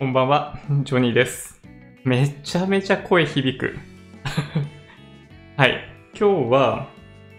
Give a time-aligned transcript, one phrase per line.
[0.00, 1.60] こんばんは、ジョニーです。
[2.04, 3.76] めちゃめちゃ声響く。
[5.58, 5.84] はい、
[6.18, 6.86] 今日は、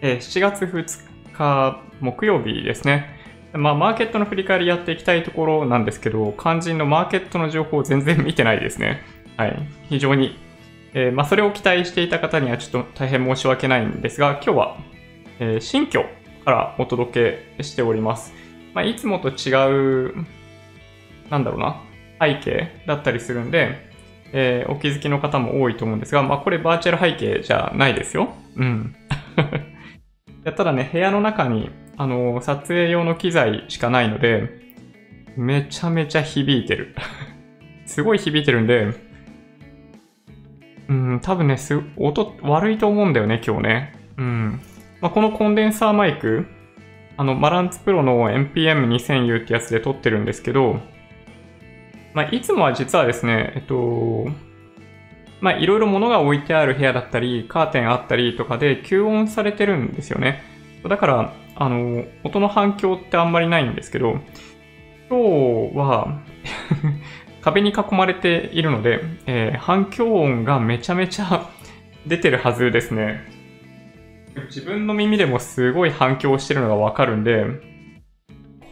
[0.00, 3.18] えー7月2日木曜日ですね。
[3.52, 9.02] まあ、マーケットの振り返りやっていきたいところなんですけど、肝心のマーケットの情報を全然見てないですね。
[9.36, 9.58] はい、
[9.88, 10.38] 非常に。
[10.94, 14.76] えーまあ、それを期待していた方にはちょっと大変申し訳ないんですが、今日は、
[15.40, 16.04] えー新居
[16.44, 18.32] からお届けしております。
[18.72, 19.50] まあ、いつもと違
[20.10, 20.14] う、
[21.28, 21.82] なんだろうな、
[22.22, 23.90] 背景だったりするんで、
[24.32, 28.32] えーお気づきの方も多いと思うんですが、まあ、これバーチャル背景じゃないですよ。
[28.56, 28.94] うん。
[30.44, 34.62] ただね、部屋の中に、あのー撮影用の機材しかないので、
[35.36, 36.94] めちゃめちゃ響いてる。
[37.86, 38.88] すごい響いてるんで、
[40.88, 43.92] うん、多分ね、す、音悪いと思うんだよね、今日ね。
[44.18, 44.60] うん。
[45.00, 46.46] まあ、このコンデンサーマイク、
[47.16, 50.80] あの、マランツプロの NPM2000U ってやつで撮ってるんですけど、
[52.14, 54.26] まあ、いつもは実はですね、えっと、
[55.40, 60.42] まあ、いろいろ物が置いてある部屋だったり、カーテンあったりとかで吸音されてるんですよね。
[60.88, 64.18] だから、あの、音の反響ってあんまりないんですけど、
[65.08, 66.20] 今日は
[67.42, 71.48] 壁に囲まれているので、えー反響音がめちゃめちゃ
[72.06, 73.20] 出てるはずですね。
[74.46, 77.44] 自分の耳でもすごい反響してるのがわかるんで、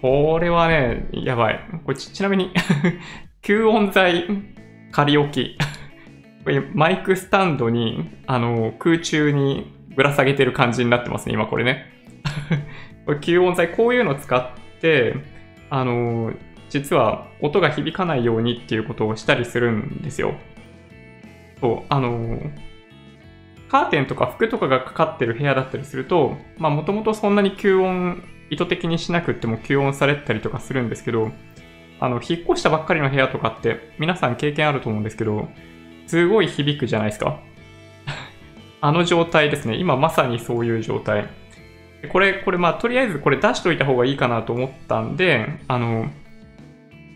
[0.01, 1.61] これはね、やばい。
[1.85, 2.51] これちちなみに、
[3.43, 4.27] 吸音材
[4.93, 5.59] 仮置き。
[6.75, 11.87] マイクスタンドに、あの、空中にぶら下げてる感じになってますね、今これね。
[13.07, 15.15] これ吸音材、こういうの使って、
[15.71, 16.35] あの、
[16.69, 20.35] 実は音が響かないようにっていうことをしたりするんですよ。
[21.61, 22.41] そう、あの、
[23.71, 31.31] カーテンとか服とかがかかってる部屋だったりすると、まあもともとそんなに吸音意図的にしなくっても吸音されたりとかするんですけど、
[32.01, 35.49] あの、引っ越したばっかりの部屋とかって皆さん経験あると思うんですけど、
[36.07, 37.39] すごい響くじゃないですか。
[38.81, 39.77] あの状態ですね。
[39.77, 41.29] 今まさにそういう状態。
[42.11, 46.09] これ、これまあとりあえずこれ出しといた方がいいかなと思ったんで、あの、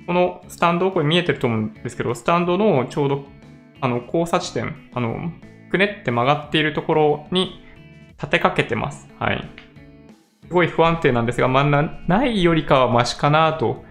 [0.07, 3.25] このスタンド、これ見えてると思うんですけど、スタンドのちょうど、
[3.81, 5.33] あの、交差地点、あの、
[5.71, 7.65] くねって曲がっているところに
[8.19, 9.09] 立てかけてます。
[9.19, 9.49] はい。
[10.47, 13.85] すごい不安定なんですが、まあ、なないよりかはマシかなと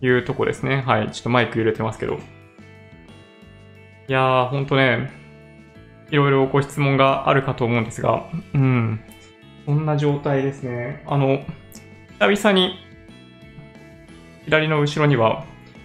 [0.00, 0.82] いうとこですね。
[0.86, 1.10] はい。
[1.10, 2.14] ちょっとマイク揺れてますけど。
[2.14, 5.10] いやー、ほんとね、
[6.10, 8.24] いろいろご質問があるかと思うんですが、
[8.54, 9.00] うん。
[9.66, 11.04] こんな状態ですね。
[11.06, 11.44] あの、
[12.18, 12.74] 久々に、
[14.46, 15.44] 左の後ろには、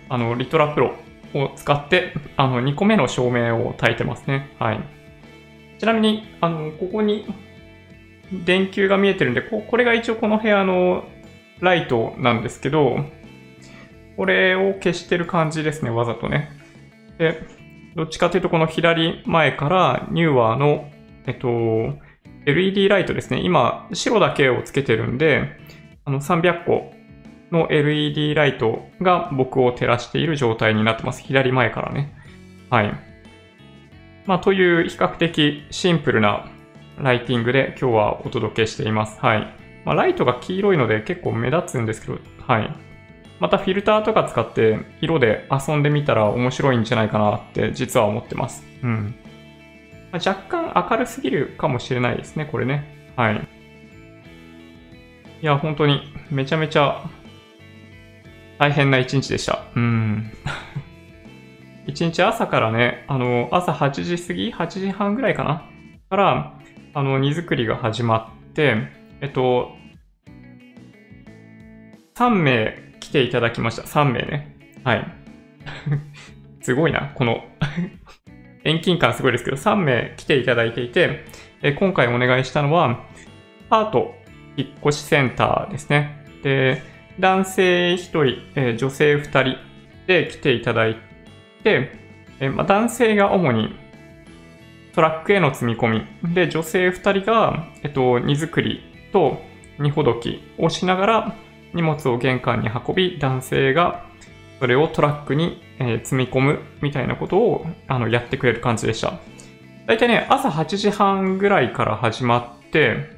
[0.09, 0.95] あの、リトラプロ
[1.33, 4.49] を使って、あの、2個目の照明を焚いてますね。
[4.59, 4.79] はい。
[5.77, 7.25] ちなみに、あの、ここに
[8.31, 11.03] 電球が見えてるんで、ここれが一応この部屋の
[11.59, 13.05] ライトなんですけど、
[14.17, 16.49] これを消してる感じですね、わざとね。
[17.17, 17.41] で、
[17.95, 20.89] どっちかというとこの左前からニューワーの、
[21.25, 21.47] えっと、
[22.45, 23.41] LED ライトですね。
[23.41, 25.57] 今、白だけをつけてるんで、
[26.03, 26.93] あの、300個
[27.51, 31.23] の LED ライトが僕を照らしている状態になってます。
[31.23, 32.13] 左前からね。
[32.69, 32.93] はい。
[34.25, 36.49] まあ、という比較的シンプルな
[36.99, 39.19] ライティングで今日はお届けしています。
[39.19, 39.39] はい。
[39.85, 42.84] まあ、ライトが黄色いので結構目立つんですけど、はい。
[43.39, 48.63] またフィルターとか使って色で遊んでみたら面白いんじゃないかなって実は思ってます。
[48.81, 49.15] うん。
[50.11, 53.13] まあ、若干明るすぎるかもしれないですね、これね。
[53.15, 53.47] はい。
[55.41, 56.01] いや、本当に
[56.31, 57.03] めちゃめちゃ
[58.57, 59.63] 大変な一日でした。
[59.75, 60.31] うん。
[61.87, 65.69] 一日朝からね、あの、朝8時過ぎ ?8 時半ぐらいかな？
[66.09, 66.53] から、
[66.93, 68.87] あの、荷造りが始まって、
[69.21, 69.75] えっと、
[72.15, 72.84] 3名来
[73.15, 73.83] ていただきました。
[73.83, 74.57] 3名ね。
[74.83, 75.07] はい。
[76.59, 77.45] すごいな、この
[78.65, 81.23] 遠近感すごいですけど、3名来ていただいていて、
[81.61, 83.05] え今回お願いしたのは、
[83.69, 84.15] パート
[84.57, 86.25] 引っ越しセンターですね。
[86.43, 86.81] で、
[87.17, 89.57] 男性1人、え女性2人
[90.07, 90.97] で来ていただい
[91.63, 91.93] て、
[92.41, 93.73] えま、男性が主に
[94.93, 98.81] トラックへの積み込み、で、女性2人が、えっと、荷造り
[99.13, 99.41] と
[99.79, 101.35] 荷ほどきをしながら
[101.75, 104.05] 荷物を玄関に運び、男性が
[104.59, 109.19] それをトラックに、え積み込むみたいなことをあのやってくれる感じでした。
[109.85, 113.13] だいたいね、朝8時半ぐらいから始まって、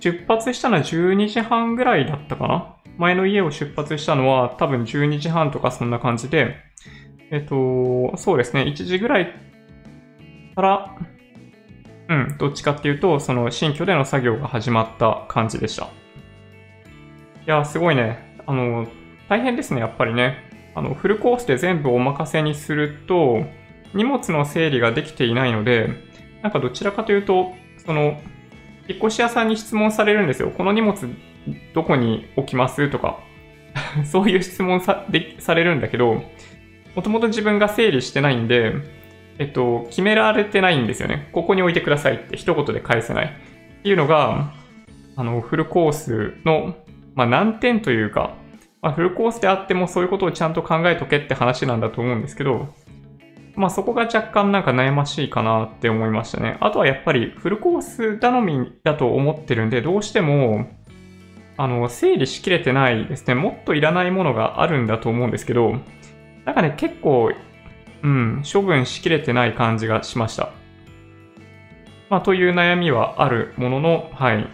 [0.00, 2.76] 出発したのは12時半ぐらいだったかな？
[2.98, 6.56] 前の家を出発したのは多分12時半とかそんな感じで、
[7.30, 9.32] えっと、そうですね、1時ぐらい
[10.56, 10.96] から、
[12.08, 15.88] うん、どっちかっていうと、その新居での作業が始まった感じでした。
[17.46, 18.38] いや、すごいね。
[18.46, 18.86] あの、
[19.28, 20.36] 大変ですね、やっぱりね。
[20.74, 23.44] あの、フルコースで全部お任せにすると、
[23.94, 25.90] 荷物の整理ができていないので、
[26.42, 27.52] なんかどちらかというと、
[27.84, 28.20] その、
[28.88, 30.50] 引っ越し屋さんに質問されるんですよ。
[30.50, 30.94] この荷物
[31.74, 32.88] どこに置きます？
[32.90, 33.18] とか、
[34.04, 36.22] そういう質問さでされるんだけど、
[36.94, 38.74] もともと自分が整理してないんで、
[39.38, 41.28] えっと、決められてないんですよね。
[41.32, 43.26] ここに置いてくださいって一言で返せない。
[43.26, 44.52] っていうのが、
[45.16, 46.76] あの、フルコースの、
[47.14, 48.36] まあ、難点というか、
[48.80, 52.74] まあ、フルコースであってもそういうことをちゃんと考えとけって話なんだと思うんですけど、
[53.54, 56.56] まあそこが若干なんか悩ましいかなって思いましたね。
[56.60, 60.66] あとはやっぱりフルコース頼みだと思ってるんで、どうしても、
[61.58, 63.34] あの、整理しきれてないですね。
[63.34, 65.76] もっといらないものがあるんだと思うんですけど、
[66.44, 67.32] なんかね、結構、
[68.02, 70.50] うん、処分しきれてない感じがしました。
[72.08, 74.46] まあ、という悩みはあるものの、はい。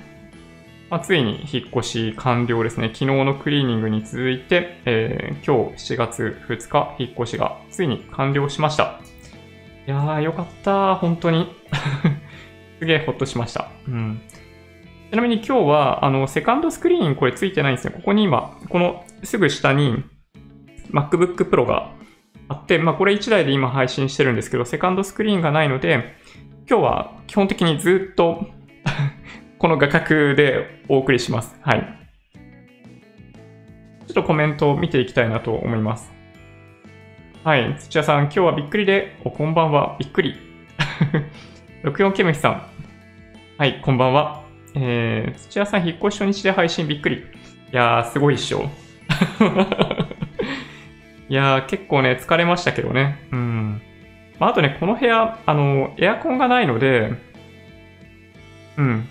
[0.91, 2.89] まあ、ついに引っ越し完了ですね。
[2.89, 8.99] 昨日のクリーニングに続いて、えー、今日7月2日、引っ越しがついに完了しました。
[9.87, 10.95] いやー、よかった。
[10.95, 11.55] 本当に。
[12.81, 13.69] すげえほっとしました。
[13.87, 14.23] うん。
[15.11, 17.93] ちなみに今日は、あの、セカンドスクリーンこれついてないんですね。
[17.95, 20.05] ここに今、このすぐ下に
[20.91, 21.91] MacBook Pro が
[22.49, 26.17] あって、まあこれ1台で今配信してるんですけど、セカンドスクリーンがないので、
[26.67, 28.47] 今日は基本的にずっと
[29.59, 31.57] この画角でお送りします。
[31.63, 31.81] はい。
[34.07, 36.13] ちょっとコメントを見ていきたいなと思います。
[37.43, 37.77] はい。
[37.77, 39.97] 土屋さん、今日はびっくりで、お、こんばんは。
[39.99, 40.37] びっくり。
[41.83, 42.63] 64ケムヒさん。
[43.59, 44.45] はい、こんばんは。
[44.77, 47.17] えー、土屋さん、引っ越し初日で配信びっくり。
[47.17, 47.23] い
[47.73, 48.63] やー、すごいっしょ。
[51.29, 53.27] いやー、結構ね、疲れましたけどね。
[53.33, 53.83] うん。
[54.39, 57.15] まあ、あとね、この部屋、あの、エアコンがないので、
[58.77, 59.09] うん。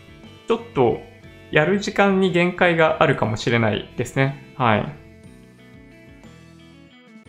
[0.47, 0.99] ちょっと
[1.51, 4.53] やる時間に限界があるかもしれないですね。
[4.55, 4.95] はい。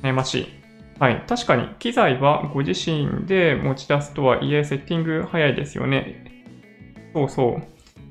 [0.02, 0.48] 悩ましい。
[0.98, 1.24] はい。
[1.28, 6.24] 確かに、機材はご自身で持ち出すとはいえ、セッティング早いですよね。
[7.14, 7.62] そうそう。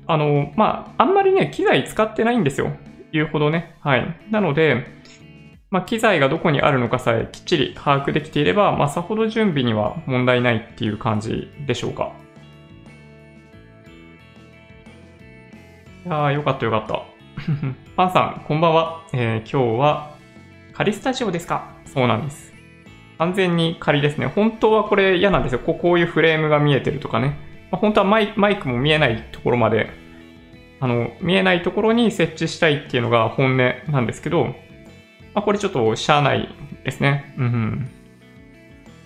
[0.06, 2.72] あの、まあ、あんまりね、機材使ってないんですよ。
[3.12, 3.76] 言うほどね。
[3.80, 4.16] はい。
[4.30, 4.86] なので、
[5.70, 12.12] まあ、機材がどこにあるのかさえきっちり把握できていれば、まあ、さほど準備には問題ないっていう感じでしょうか。
[16.06, 17.02] いやー、よかったよかった。
[17.96, 19.02] パンさん、こんばんは。
[19.12, 20.10] えー、今日は
[20.72, 21.70] 仮スタジオですか？
[21.86, 22.54] そうなんです。
[23.18, 24.26] 完全に仮ですね。
[24.26, 25.58] 本当はこれ嫌なんですよ。
[25.58, 27.36] こうこういうフレームが見えてるとかね。
[27.70, 29.90] まあ、本当はマイマイクも見えないところまで、
[30.80, 33.56] あの、見えないところに設置したいっていうのが本音
[33.90, 34.44] なんですけど、
[35.34, 36.48] まあ、これちょっとしゃあない
[36.84, 37.34] ですね。
[37.36, 37.90] うん。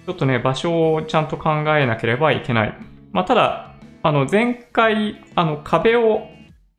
[0.06, 2.74] ちょっとね、場所をちゃんと考えなければいけない。
[3.12, 6.28] まあ、ただ、あの、前回、あの、壁を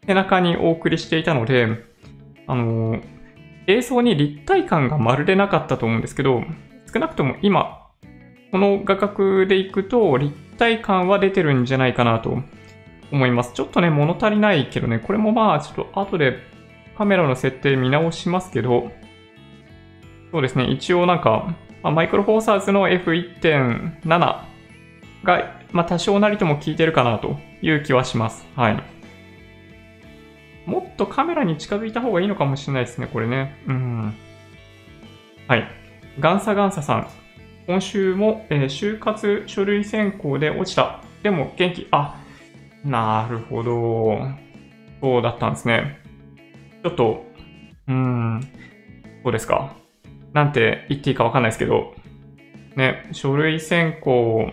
[0.06, 1.68] 背中にお送りしていたので、
[2.48, 3.00] あの、
[3.68, 6.44] 映像に立体感がまるでなかったと思うんですけど、
[6.94, 7.88] 少なくとも今、
[8.52, 12.38] この画角でいくと立体感は出てるんじゃないかなと
[13.12, 13.54] 思います。
[13.54, 16.38] ちょっとね、物足りないけどね、これもまあ、ちょっと後で
[16.98, 18.92] カメラの設定見直しますけど、
[20.32, 24.46] そうですね、一応なんか、まあ、マイクロフォーサーズの F1.7 が、
[25.72, 28.46] まあ、多少なりとも効いてるかなという気はします。
[28.56, 28.84] はい。
[30.65, 33.56] もっとカメラに近づいた方がいいのかもしれないですね、これね。
[33.68, 34.13] うん。
[35.48, 35.67] はい。
[36.20, 37.08] ガンサガンサさん。
[37.67, 41.01] 今週も、えー、就活書類選考で落ちた。
[41.22, 41.88] でも元気。
[41.91, 42.20] あ、
[42.84, 44.20] なるほど。
[45.01, 46.00] そうだったんですね。
[46.84, 47.25] ちょっと、
[47.88, 48.41] うーん、
[49.24, 49.75] そうですか？
[50.34, 51.93] なんて言っていいかわかんないですけど、
[52.75, 54.51] ね、書類選考、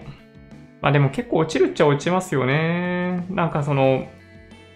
[0.81, 3.27] まあでも結構落ちるっちゃ落ちますよね。
[3.31, 4.07] なんかその、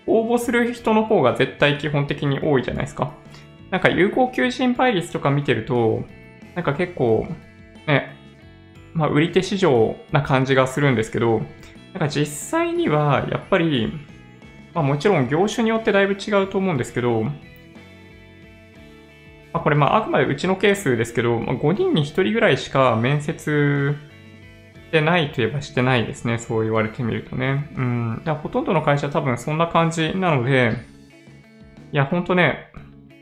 [0.06, 3.12] 応募する人の方が絶対基本的に多いじゃないですか。
[3.70, 6.04] なんか有効求人倍率とか見てると、
[6.54, 7.26] なんか結構、
[7.86, 8.14] ね、
[8.92, 11.40] まあ売り手市場な感じがするんですけど、
[11.92, 13.92] なんか実際にはやっぱり、
[14.74, 17.22] まあもちろん業種によってだいぶ違うと思うんですけど、
[19.54, 23.96] まあ、これまああくまでうちのケースですけど、まあ、5人に1人ぐらいしか面接
[24.94, 26.38] してないといえばしてないですね。
[26.38, 27.68] そう言われてみるとね。
[27.76, 28.22] うん。
[28.24, 30.76] だほとんどの会社多分そんな感じなので、
[31.92, 32.70] いや、ほんとね、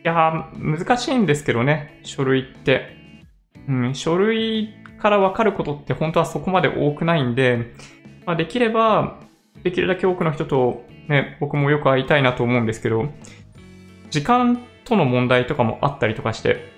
[0.05, 2.99] いや、難しいんですけどね、書類って。
[3.67, 7.73] うん、書類からわかることって本当はそこまで多くないんで、
[8.27, 9.21] まあ、できれば、
[9.63, 13.09] できるだけ多くの人とね、僕もよく会いたいなと思うんですけど、
[14.11, 16.71] 時間との問題とかもあったりとかして、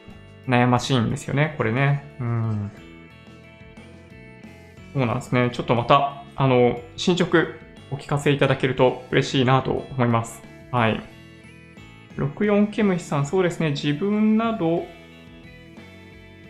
[0.46, 2.16] 悩ましいんですよね、これね。
[2.20, 2.70] うん。
[4.94, 5.50] そうなんですね。
[5.52, 7.46] ちょっとまた、あの、進捗
[7.90, 10.40] お聞かせいただけると嬉しいなと思います。
[10.70, 11.02] はい。
[12.16, 13.70] 64ケムシさん、そうですね。
[13.70, 14.86] 自分など、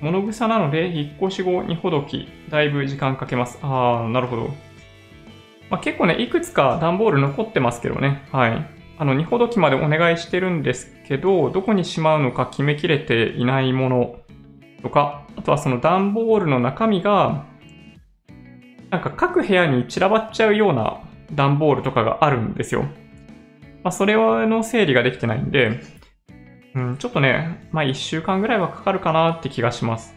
[0.00, 3.58] 物草なので、引っ越し後にほどき、だいぶ時間かけます。
[3.62, 4.50] あー、なるほど。
[5.70, 8.28] まあ、結構ね、いくつか段ボール残ってますけどね。
[8.30, 8.66] はい。
[8.98, 14.16] あの、二ほどきまでお願いしてるんですけど、どこにしまうのか決めきれていないもの
[14.82, 17.46] とか、あとはその段ボールの中身が、
[18.94, 21.00] なんか各部屋に散らばっちゃうような
[21.32, 22.82] 段ボールとかがあるんですよ。
[23.82, 25.80] まあ、それの整理ができてないんで、
[26.76, 30.14] うん、ちょっとね、まあ1週間ぐらいはかかるかなって気がします。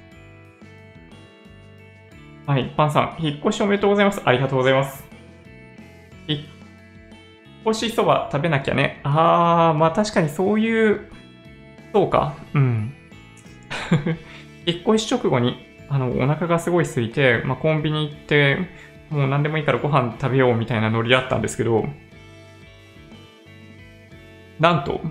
[2.45, 4.21] はい、パンさん、引っ越しおめでとうございます。
[4.23, 5.03] ありがとうございます。
[6.27, 6.41] 引っ
[7.71, 9.01] 越しそば食べなきゃね。
[9.03, 11.09] あー、まあ確かにそういう、
[11.93, 12.93] そうか、うん。
[14.67, 18.57] 引っ越し直後に、あの、お腹がすごい空いて、まあコンビニ行って、
[19.09, 21.85] もう何でもいいからご飯食べようみたいなノリだったんですけど、
[24.59, 25.01] なんと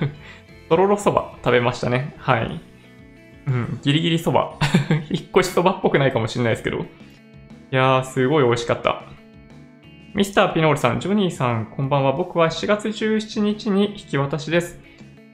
[0.68, 2.14] とろろそば食べましたね。
[2.18, 2.60] はい。
[3.46, 4.54] うん、ギリギリそば。
[5.10, 6.78] 引っ越しそばっぽくないかもしれないですけど。
[6.78, 6.82] い
[7.70, 9.02] やー、すごい美味しかった。
[10.14, 12.12] ミスターピノールさん、ジョニーさん、こんばんは。
[12.12, 14.80] 僕は7月17日に引き渡しです。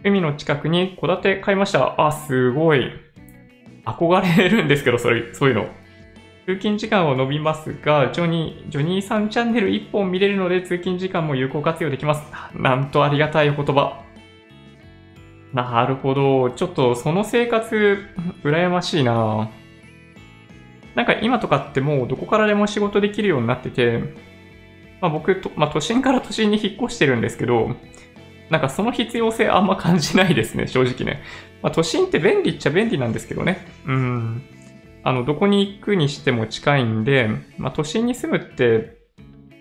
[0.03, 1.95] 海の近くに戸建て買いました。
[2.05, 2.91] あ、すごい。
[3.85, 5.67] 憧れるんですけど、それ、そういうの。
[6.47, 12.23] 通勤時間を伸びますが、ジョニー、ジョニーさんチャンネル1本見れるので通勤時間も有効活用できます。
[12.55, 14.03] なんとありがたいお言葉。
[15.53, 16.51] なるほど。
[16.51, 17.99] ちょっとその生活、
[18.43, 19.51] 羨ましいな
[20.95, 24.15] なんか今とかってもうどこからでも仕事できるようになってて、
[25.01, 27.77] まあ僕と、まあ都心から都心に引っ越してるんですけど、
[28.51, 31.23] なんかその必要性あんま感じないですね、正直ね。
[31.63, 33.67] まあ都心って便利っちゃ便利なんですけどね。
[33.87, 34.43] うん。
[35.03, 38.99] あの、どこに行くにしても近いんで、まあ都心に住むって、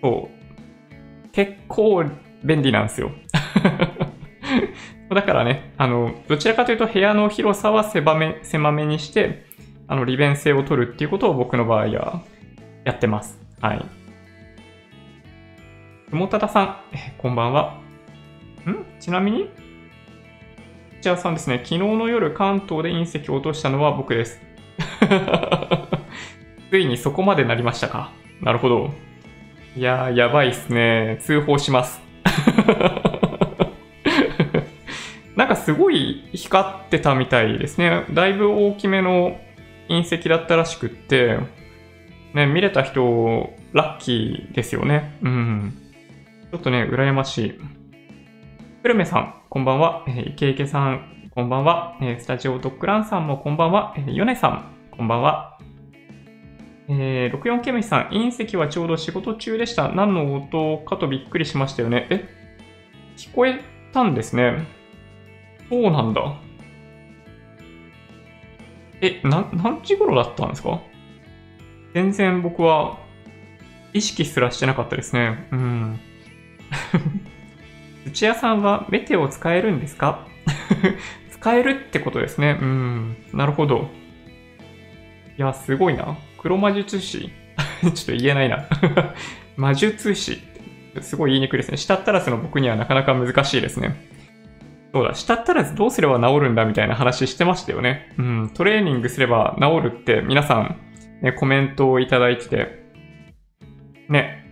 [0.02, 2.04] そう、結構
[2.44, 3.10] 便利なんですよ。
[5.10, 9.44] だからね、あの、どちらかというと部屋の広さは狭め、狭めにして、
[9.88, 12.22] あの、利便性を取るっていうことを僕の場合は
[12.84, 13.38] やってます。
[13.60, 13.84] はい。
[16.14, 16.76] もたださん、
[17.18, 17.78] こんばんは。
[18.66, 18.84] ん？
[19.00, 19.48] ちなみに？
[21.00, 24.38] じゃあさんですね、昨日の夜関東で隕石を落としたのは僕です。
[26.70, 28.12] ついにそこまでなりましたか？
[28.42, 28.90] なるほど。
[29.76, 31.16] いやー、やばいっすね。
[31.22, 32.02] 通報します。
[35.36, 38.04] なんかすごい光ってたみたいですね。
[38.12, 39.40] だいぶ大きめの
[39.88, 41.38] 隕石だったらしくって、
[42.34, 45.16] ね、見れた人、ラッキーですよね。
[45.22, 45.78] うん。
[46.52, 47.58] ちょっとね、羨ましい。
[48.82, 50.04] 久留米さん、こんばんは。
[50.08, 51.98] えー、イケイケさん、こんばんは。
[52.00, 53.92] えー、スタジオドッグランさんもこんばんは。
[53.98, 55.58] えー、ヨネさん、こんばんは。
[56.88, 59.90] えー、64ケムシさん、隕石はちょうど仕事中でした。
[59.90, 62.06] 何の音かとびっくりしましたよね。
[62.08, 62.26] え
[63.18, 63.60] 聞こえ
[63.92, 64.66] たんですね。
[65.68, 66.36] そうなんだ。
[69.02, 70.80] え、な、何時頃だったんですか？
[71.92, 72.98] 全然僕は
[73.92, 75.48] 意識すらしてなかったですね。
[75.52, 76.00] うん。
[78.06, 80.26] 土屋さんはメテオ使えるんですか？
[81.30, 82.58] 使えるってことですね。
[82.60, 83.16] うん。
[83.32, 83.88] なるほど。
[85.38, 86.16] いや、すごいな。
[86.38, 87.30] 黒魔術師
[87.82, 88.66] ちょっと言えないな
[89.56, 90.42] 魔術師
[91.00, 91.76] すごい言いにくいですね。
[91.76, 94.08] 下ったらスの僕にはなかなか難しいですね。
[94.92, 98.12] そうだ、したったらどうすれば治るんだみたいな話してましたよね。
[98.18, 100.76] うん、トレーニングすれば治るって皆さん、
[101.22, 102.84] ね、コメントをいただいてて、
[104.08, 104.44] ね、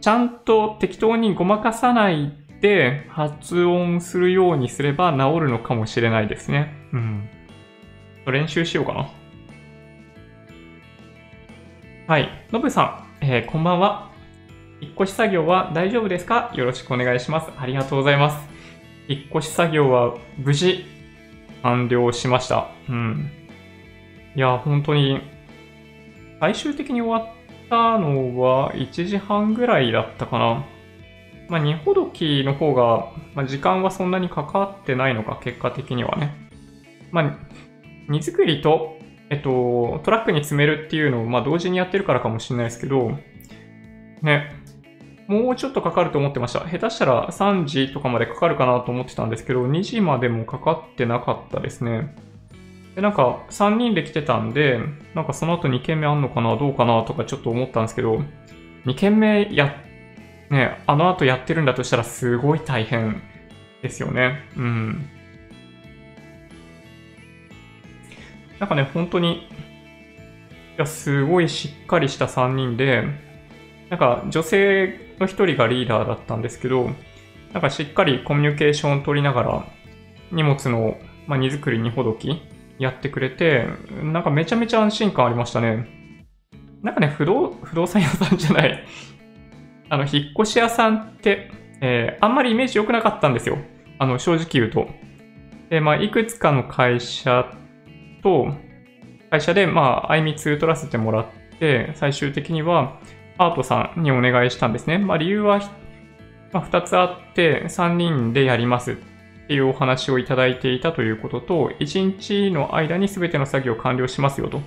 [0.00, 6.74] ちゃんと適当にごまかさないで発音するようにすれば治るのかもしれないですね。
[6.92, 7.28] うん。
[8.26, 9.10] 練習しようかな。
[12.06, 12.28] はい。
[12.50, 14.10] のぶさん、えー、こんばんは。
[14.80, 16.52] 引っ越し作業は大丈夫ですか？
[16.54, 17.50] よろしくお願いします。
[17.58, 18.48] ありがとうございます。
[19.08, 20.84] 引っ越し作業は無事
[21.62, 22.68] 完了しました。
[22.88, 23.30] うん。
[24.36, 25.20] いや、本当に、
[26.40, 27.34] 最終的に終わっ
[27.68, 30.64] たのは1時半ぐらいだったかな。
[31.48, 36.50] まあ、二ほどきの方が、まあ、時間はそんなにかかってないのか、結果的にはね。
[37.10, 37.38] まあ、
[38.08, 38.98] 荷造りと、
[39.30, 43.12] えっと、トラックに詰めるっていうのを、まあ、同時にやってるからかもしれないですけど、
[44.22, 44.58] ね、
[45.28, 46.60] もうちょっとかかると思ってました。
[46.60, 52.14] 下手したら3時とかまでかかるかなと思ってたんですけど、2時までもかかってなかったですね。
[52.94, 54.80] で、なんか3人で来てたんで、
[55.14, 58.22] なんかその後2軒目あんのかなどうかなとかちょっと思ったんですけど、
[58.86, 59.72] 2軒目やっ、
[60.50, 63.22] ね、あの後やってるんだとしたらすごい大変
[63.82, 64.48] ですよね。
[64.56, 65.10] うん。
[68.58, 69.40] なんかね、本当に、い
[70.78, 73.04] や、すごいしっかりした3人で、
[73.90, 76.90] なんか女性の一人がリーダーだったんですけど、
[77.52, 79.64] なんかしっかりコミュニケーションを取りながら、
[80.32, 82.42] 荷物の、まあ、荷造りにほどき
[82.78, 83.66] やってくれて、
[84.02, 85.88] なんかめちゃめちゃ安心感ありましたね。
[86.82, 88.84] なんかね、不動、不動産屋さんじゃない。
[89.90, 93.58] あの、引っ越し屋さんって、えー、あんまりイメージ良くなかったんですよ。
[93.98, 94.88] あの、正直言うと。
[95.70, 97.52] で、まあ、いくつかの会社
[98.22, 98.48] と、
[99.30, 101.26] 会社で、まあ、あいみつ取らせてもらっ
[101.58, 102.98] て、最終的には、
[103.38, 104.98] アートさんにお願いしたんですね。
[104.98, 105.60] まあ、理由は、
[106.52, 108.96] まあ、2つあって、3人でやりますっ
[109.46, 114.60] ていうお話をいただいていたということと、1日の間に全ての作業完了しますよと。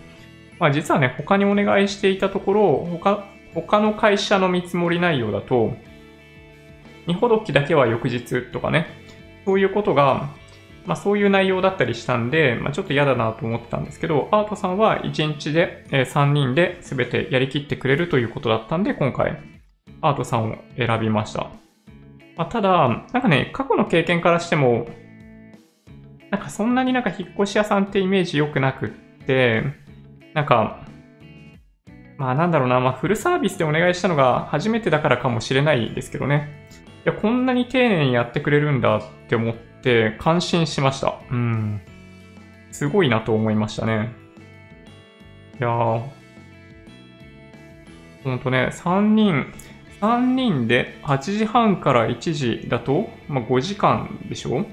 [0.59, 5.74] まあ、実はね、他にお願いしていたところ、他、他の会社の見積もり内容だと、
[7.08, 8.88] 荷ほどきだけは翌日とかね、
[9.46, 10.29] そういうことが、
[10.86, 19.38] まあそういう内容だったりしたんで、まあちょっと嫌だなと思ってたんですけど、アートさんは1日で、3人で全てやりきってくれるということだったんで、今回、
[20.01, 21.50] アートさんを選びました。
[22.38, 24.88] まあ、ただ、なんかね、過去の経験からしても、
[26.29, 28.89] なんかそんなになんか引っ越し屋さんってイメージ良くなくっ
[29.25, 29.63] て、
[30.34, 30.86] なんか、
[32.18, 36.68] まあなんだろうな、まあフルサービスでお願いしたのが初めてだからかもしれないですけどね。
[37.06, 41.15] いや、こんなに丁寧にやってくれるんだって思って感心しました。
[41.32, 41.82] うん。
[42.72, 44.13] すごいなと思いましたね。
[45.60, 46.03] いやー、
[48.24, 49.51] ほんとね、3人、
[50.00, 54.65] 3人で8時半から1時だと、まあ、5時間でしょ？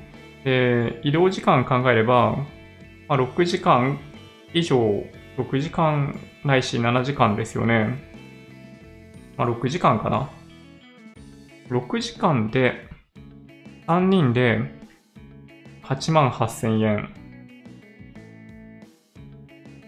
[0.44, 2.36] で、移動時間考えれば、
[3.08, 3.98] まあ、6時間
[4.52, 5.04] 以上、
[5.38, 8.08] 6時間ないし7時間ですよね。
[9.36, 10.30] まあ、6時間かな。
[11.70, 12.88] 6時間で
[13.86, 14.60] 3人で
[15.84, 17.14] 8万8000円。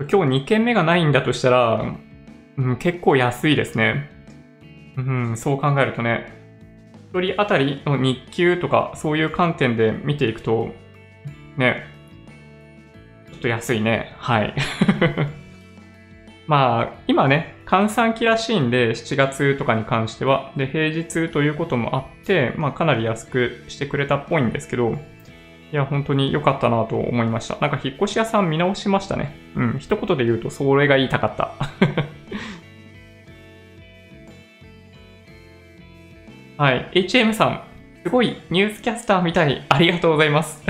[0.01, 1.85] 今日2件目がないんだとしたら、
[2.57, 4.11] うん、結構安いですね。
[4.97, 5.01] う
[5.33, 6.33] ん、そう考えるとね、
[7.13, 10.71] 1人当たりの日給とかそういう観点で見ていくと、
[11.57, 11.85] ね、
[13.31, 14.15] ちょっと安いね。
[14.19, 14.55] はい。
[16.51, 20.51] まあ、今ね、換算期らしいんで、7月とかに関しては。
[20.57, 24.99] で、平日ということもあって、まあ、かなり安くしてくれたっぽいんですけど、
[25.73, 27.57] いや、本当に良かったなと思いました。
[27.61, 29.33] なんか、引っ越し屋さん見直しましたね。
[29.55, 31.53] うん、一言で言うと、それが言いたかった。
[36.65, 36.91] はい。
[36.95, 37.63] HM さん、
[38.03, 39.65] すごいニュースキャスターみたい。
[39.69, 40.65] ありがとうございます。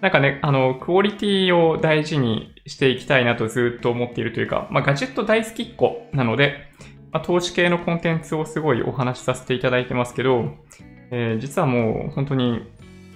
[0.00, 6.70] なんかね、あの、クオリティを大事にしていきたいなとずっと思っているというか、まあ、ガジェット大好きっ子なので、
[7.12, 10.54] まあ、投資系のコンテンツをすごいお話しさせていただいてますけど、
[11.10, 12.60] えー、実はもう本当に、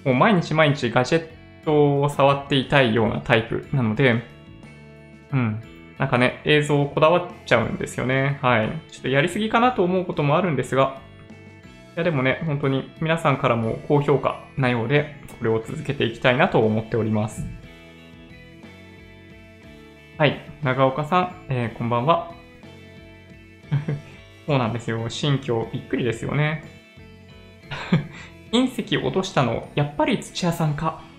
[0.04, 1.28] もう毎日毎日ガジェッ
[1.64, 4.22] トを触っていたいようなタイプなので、
[5.32, 5.62] うん。
[5.98, 8.38] なんかね、映像こだわっちゃうんですよね。
[8.42, 8.68] はい。
[8.90, 11.00] ちょっとやりすぎかなと思うこともあるんですが、
[11.94, 17.44] いやでもね、本当に皆さんからも高評価なようで、これを続けていきたいなと思っております。
[20.18, 20.40] はい。
[20.64, 22.34] 長岡さん、えー、こんばんは。
[24.44, 25.08] そうなんですよ。
[25.08, 26.64] 新居、びっくりですよね。
[28.50, 31.00] 隕石落としたの、やっぱり土屋さんか。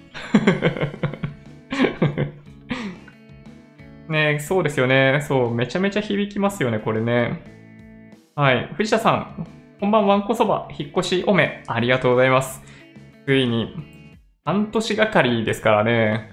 [4.09, 5.21] ねそうですよね。
[5.21, 7.41] そう、めちゃめちゃ響きますよね、これね。
[8.35, 8.67] はい。
[8.75, 9.47] 藤田さん、
[9.86, 12.60] こんばんはんこそば、引っ越しおめ、ありがとうございます。
[13.28, 13.71] ついに、
[14.43, 16.32] 半年がかりですからね。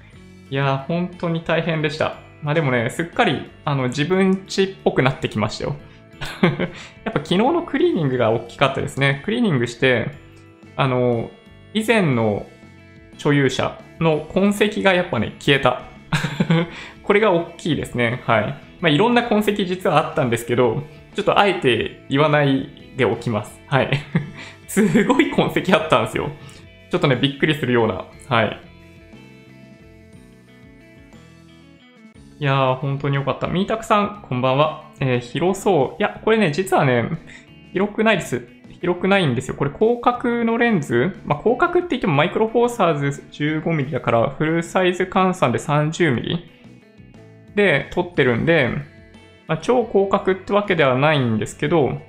[0.48, 2.16] いや、本当に大変でした。
[2.42, 5.76] まあでもね、すっかり、あの、自分ちっぽくなってきましたよ。
[7.04, 9.20] やっぱ昨日のクリーニングが大きかったですね。
[9.22, 10.12] クリーニングして、
[10.74, 11.30] あの、
[11.74, 12.46] 以前の
[13.18, 15.82] 所有者の痕跡がやっぱね、消えた。
[17.04, 18.22] これが大きいですね。
[18.24, 18.44] はい。
[18.80, 20.84] まあ、いろんな痕跡実はあったんですけど、
[21.14, 23.60] ちょっとあえて言わないでおきます。
[23.66, 23.90] はい。
[24.68, 26.30] すごい痕跡あったんですよ。
[26.90, 28.04] ちょっとね、びっくりするような。
[28.28, 28.60] はい。
[32.38, 33.46] いやー、本当によかった。
[33.46, 34.90] みーたくさん、こんばんは。
[35.00, 36.02] えー、広そう。
[36.02, 37.08] いや、これね、実はね、
[37.72, 38.48] 広くないです。
[38.80, 39.54] 広くないんですよ。
[39.54, 41.16] これ広角のレンズ？
[41.24, 46.38] まあ、広角って言ってもマイクロフォーサーズ 15mm だから、フルサイズ換算で 30mm
[47.54, 48.70] で撮ってるんで、
[49.46, 52.00] まあ、超広角ってわけではないんですけど、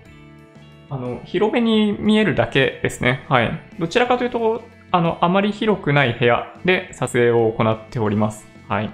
[0.94, 3.26] あの、広めに見えるだけですね。
[3.28, 3.60] はい。
[3.80, 8.48] どちらかというと、あの、あまり広くない部屋で撮影を行っております。
[8.70, 8.92] はい。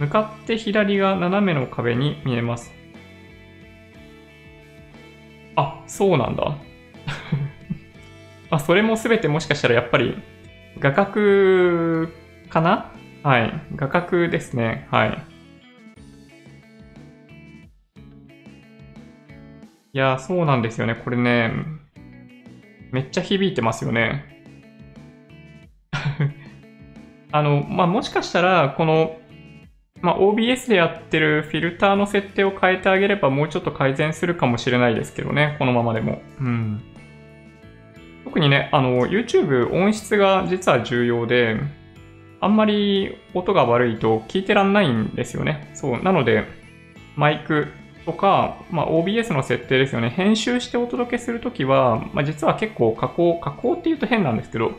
[0.00, 2.74] 向かって左が斜めの壁に見えます。
[5.54, 6.56] あ、そうなんだ。
[8.50, 10.20] あ、それもすべてもしかしたらやっぱり
[10.80, 12.08] 画角
[12.50, 12.90] かな？
[13.22, 13.52] はい。
[13.76, 14.88] 画角ですね。
[14.90, 15.31] はい。
[19.94, 20.94] いや、そうなんですよね。
[20.94, 21.52] これね、
[22.92, 24.24] めっちゃ響いてますよね。
[27.30, 29.18] あの、まあ、もしかしたら、この、
[30.00, 36.22] まあ、OBS でやってるフィルターの設定を変えてあげればもうちょっと改善するかもしれないですけどね、このままでも。
[36.40, 36.82] うん。
[38.24, 41.60] 特にね、あの、YouTube 音質が実は重要で、
[42.40, 45.70] あんまり音が悪いと聞いてらんないんですよね。
[45.74, 46.02] そう。
[46.02, 46.46] なので、
[47.14, 47.68] マイク
[48.04, 50.10] とか、まあ、OBS の設定ですよね。
[50.10, 54.76] 編集してお届けするときは、まあ、実は結構加工、加工って言うと変なんですけど、ま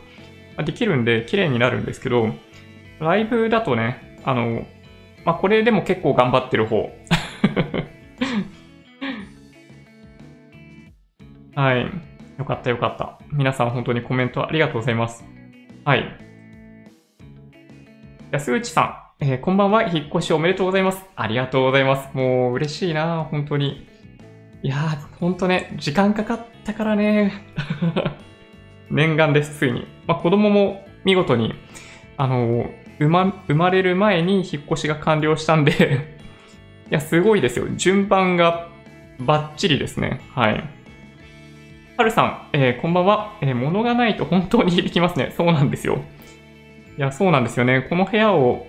[0.58, 2.28] あ、できるんで綺麗になるんですけど、
[3.00, 4.66] ライブだとね、あの、
[5.24, 6.90] まあ、これでも結構頑張ってる方。
[11.56, 11.86] はい。
[12.38, 13.18] よかったよかった。
[13.32, 15.24] 皆さん本当にコメントありがとうございます。
[15.84, 16.04] はい。
[18.32, 19.84] 安内さん、えー、こんばんは。
[19.84, 21.02] 引っ越しおめでとうございます。
[21.16, 22.14] ありがとうございます。
[22.14, 23.88] もう嬉しいな、本当に。
[24.62, 27.32] いやー、ほんとね、時間かかったからね。
[28.92, 29.86] 念願です、ついに。
[30.06, 31.54] まあ、子供も見事に、
[32.18, 32.66] あの
[32.98, 35.72] 生ま、生まれる前に引っ越しが完了したんで
[36.90, 37.64] いや、すごいですよ。
[37.76, 38.68] 順番が
[39.20, 40.20] バッチリですね。
[40.34, 40.62] はい。
[41.96, 43.32] はるさん、えー、こんばんは。
[43.40, 45.32] えー、物がないと本当に響きますね。
[45.34, 46.02] そうなんですよ。
[46.98, 47.86] いや、そうなんですよね。
[47.88, 48.66] この部屋を、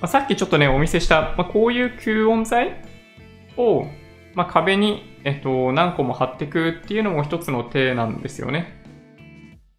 [0.00, 2.82] まあ、さっきちょっとね、お見せした、まあ、こういう吸音材
[3.56, 3.86] を、
[4.34, 8.78] まあ、壁に、えっと、何個も貼っていくっていうのも一つの手なんですよね。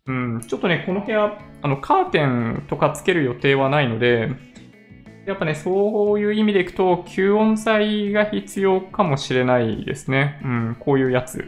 [0.07, 4.29] うん、ちょっとね、この部屋、あの、カーテンとかつける予定はないので、
[5.25, 10.41] やっぱね、そういう意味でいくと、吸音材が必要かもしれないですね。
[10.43, 11.47] うん、こういうやつ。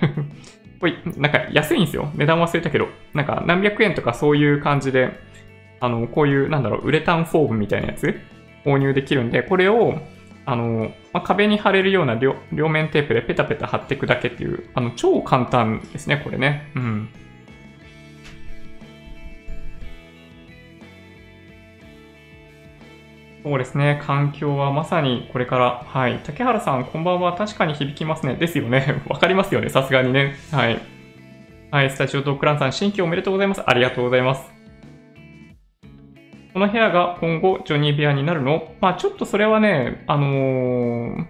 [0.80, 2.10] これ、なんか安いんですよ。
[2.14, 2.88] 値段忘れたけど。
[3.12, 5.10] なんか何百円とかそういう感じで、
[5.84, 8.18] あの、こういう、なんだろう、ウレタンフォームみたいなやつ、
[8.64, 9.98] 購入できるんで、これを、
[10.46, 16.70] あの、まあ、壁に貼れるような両両面テープでペタペタ貼っていくだけっていう、あの、超簡単ですね、これね。
[16.74, 17.08] うん。
[23.42, 24.00] そうですね。
[24.02, 25.84] 環境はまさにこれから。
[25.86, 26.18] はい。
[26.24, 27.34] 竹原さん、こんばんは。
[27.34, 28.36] 確かに響きますね。
[28.36, 29.02] ですよね。
[29.06, 29.68] わかりますよね。
[29.68, 30.34] さすがにね。
[30.50, 30.78] はい。
[31.70, 31.90] はい。
[31.90, 33.62] スタジオドッグランさん、新規おめでとうございます。
[33.66, 34.53] ありがとうございます。
[36.54, 38.72] この部屋が今後、ジョニー部屋になるの？
[38.80, 41.26] まあちょっとそれはね、あのー、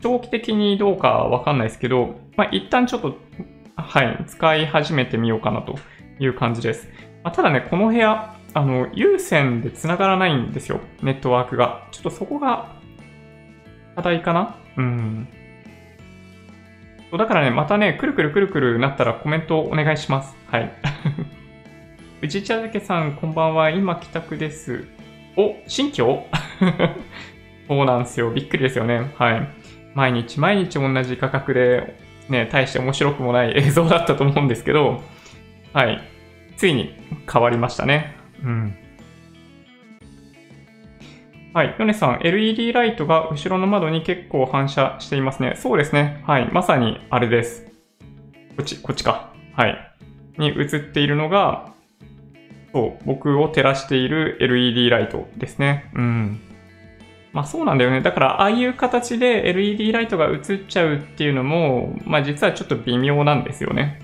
[0.00, 3.16] 長期的にどうかわかんないですけど、まあ一旦ちょっと、
[3.74, 5.74] はい、使い始めてみようかなと
[6.20, 6.88] いう感じです。
[7.24, 10.78] まあ、ただね、この部屋、あの、有線で繋がらないんですよ。
[11.02, 11.88] ネットワークが。
[11.90, 12.76] ちょっとそこが
[13.96, 14.56] 課題かな？
[14.76, 15.28] うん。
[17.18, 20.36] だからね、またね、くるくるくるくるなったらコメントお願いします。
[20.46, 20.72] はい。
[22.20, 23.70] 藤茶けさん、こんばんは。
[23.70, 24.84] 今帰宅です。
[25.38, 26.04] お、新居？
[27.66, 28.30] そうなんですよ。
[28.30, 29.10] びっくりですよね。
[29.16, 29.48] はい。
[29.94, 31.96] 毎日毎日同じ価格で、
[32.28, 35.00] ね、大して面白くもない映像だったと思うんですけど、
[35.72, 35.98] はい。
[36.58, 36.94] ついに
[37.32, 38.14] 変わりましたね。
[38.44, 38.74] うん。
[41.54, 41.74] はい。
[41.78, 45.54] ヨネさん、LED ライトが後ろの窓に結構反射していますね。
[45.56, 46.22] そうですね。
[46.26, 46.50] はい。
[46.52, 47.64] まさにあれです。
[48.58, 49.32] こっち、こっちか。
[49.56, 49.94] はい。
[50.36, 51.69] に映っているのが、
[52.72, 55.90] そう、僕を照らしている LED ライトですね。
[55.94, 56.40] うん。
[57.32, 58.00] まあそうなんだよね。
[58.00, 64.00] だから、ああいう形で LED ライトが映っちゃうっていうのも、まあ実はちょっと微妙なんですよね。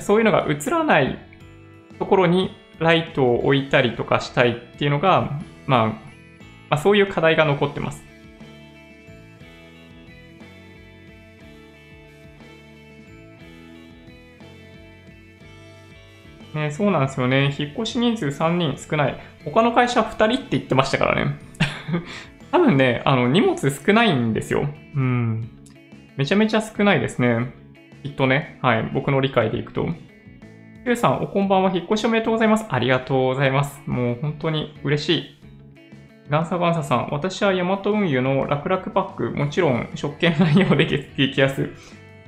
[0.00, 1.18] そういうのが映らない
[1.98, 8.02] ところにライトを置いたりとかしたいっていうのが、まあ、まあ、そういう課題が残ってます。
[16.54, 17.54] ね、そうなんですよね。
[17.56, 19.20] 引っ越し人数3人少ない。
[19.44, 21.38] 他の会社2人って言ってましたからね。
[22.50, 24.68] 多分ね、あの、荷物少ないんですよ。
[24.96, 25.48] うん。
[26.16, 27.52] めちゃめちゃ少ないですね。
[28.02, 28.58] きっとね。
[28.62, 28.90] はい。
[28.92, 29.88] 僕の理解でいくと。
[30.84, 31.70] Q さん、おこんばんは。
[31.72, 32.66] 引っ越しおめでとうございます。
[32.68, 33.82] ありがとうございます。
[33.86, 35.40] もう本当に嬉しい。
[36.30, 40.86] ガンサガンサさん、私はヤマト運輸の楽々パック、もちろん食券内容で
[41.16, 41.70] 激安。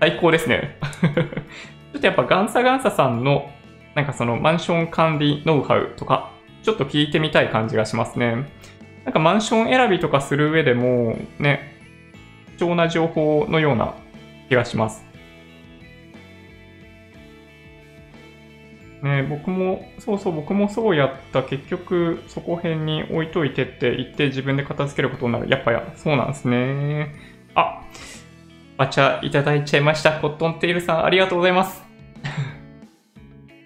[0.01, 0.77] 最高ですね。
[1.93, 3.49] ちょっとやっぱガンサガンサさんの、
[3.95, 8.49] なんかそのマンション管理ノウハウとか、ちょっと聞いてみたい感じがしますね。
[9.05, 11.73] なんかマンション選びとかする上でも、ね、
[12.57, 13.95] 貴重な情報のような
[14.49, 15.05] 気がします。
[19.03, 21.43] ね、僕も、そうそう、僕もそうやった。
[21.43, 25.49] 結局、そこ辺に置いといてって言って自分で片付けることになる。
[25.49, 27.13] やっぱや、そうなんですね。
[27.57, 27.83] あ、
[28.79, 30.13] お茶いただいちゃいました。
[30.21, 31.83] コットンテールさん、ありがとうございます。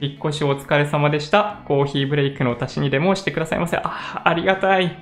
[0.00, 1.62] 引っ越しお疲れ様でした。
[1.66, 3.78] コーヒーブレイクの足しにでもしてくださいませ。
[3.78, 4.96] あ、ありがたい。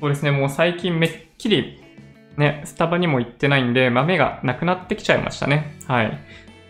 [0.00, 1.80] そうですね、もう最近めっきり、
[2.36, 5.78] ね、スタバにも行ってないんで、豆がなくなってきちゃいましたね。
[5.86, 6.18] はい。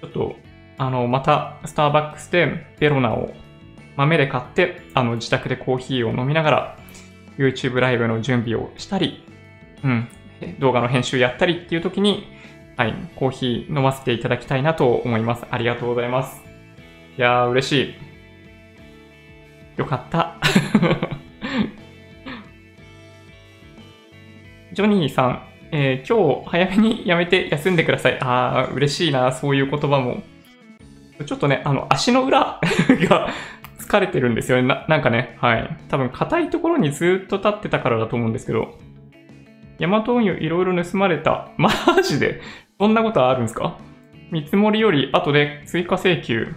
[0.02, 0.36] ちょっと、
[0.76, 3.32] あの、また、スターバックスでベロナを
[3.96, 6.78] 豆で買って、あの、自宅でコーヒーを飲みながら、
[7.38, 9.24] YouTube ライブの準備をしたり、
[9.82, 10.08] うん、
[10.58, 12.28] 動画の編集やったりっていう時に、
[12.76, 15.44] はい、コーヒー飲ませていただきたいなと思います。
[15.50, 16.53] ありがとうございます。
[17.16, 17.94] いやー、嬉しい。
[19.76, 20.36] よかった。
[24.72, 28.18] ジョニーさん、えー、今日早めにやめて休んでください。
[28.20, 30.22] あー、嬉しいな、そういう言葉も。
[31.26, 32.58] ちょっとね、あの、足の裏
[33.08, 33.28] が
[33.78, 34.66] 疲れてるんですよね。
[34.66, 35.76] ななんかね、はい。
[35.88, 38.76] 多分、硬いところにずっと立ってたからだと思うんですけど、
[39.78, 41.50] ヤマト運輸いろいろ盗まれた。
[41.56, 41.70] マ
[42.02, 42.40] ジで？
[42.80, 43.78] そんなことあるんですか？
[44.32, 46.52] 見積もりより後で追加請求。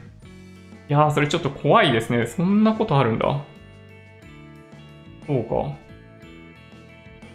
[0.89, 2.26] いやー、それちょっと怖いですね。
[2.28, 3.43] そんなことあるんだ。
[5.26, 5.76] そうか。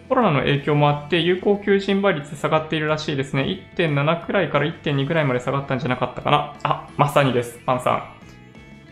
[0.09, 3.43] コロナの影響もあって、有効求人倍率下がっているらしいですね。
[3.75, 6.55] 1.7くらいから1.2くらいまで下がったんじゃなかったかな。
[6.63, 8.03] あ、まさにです、パンさん。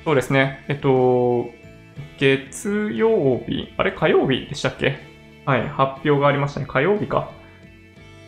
[0.04, 0.64] そうですね。
[0.68, 1.52] えっと、
[2.18, 5.00] 月曜日、あれ火曜日でしたっけ？
[5.46, 6.68] はい、発表がありましたね。
[6.68, 7.32] 火曜日か。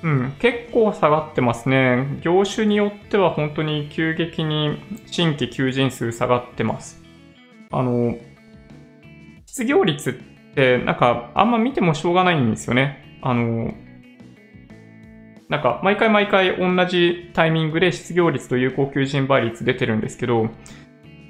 [0.03, 2.19] うん、結構下がってますね。
[2.21, 7.01] 業種によっては本当に急激に新規求人数下がってます。
[7.71, 8.17] あの、
[9.45, 10.13] 失業率っ
[10.55, 13.19] てなんかあんま見てもしょうがないんですよね。
[13.21, 13.73] あの、
[15.47, 20.49] なんか毎回毎回同じタイミングで失業率と有効求人倍率出てるんですけど、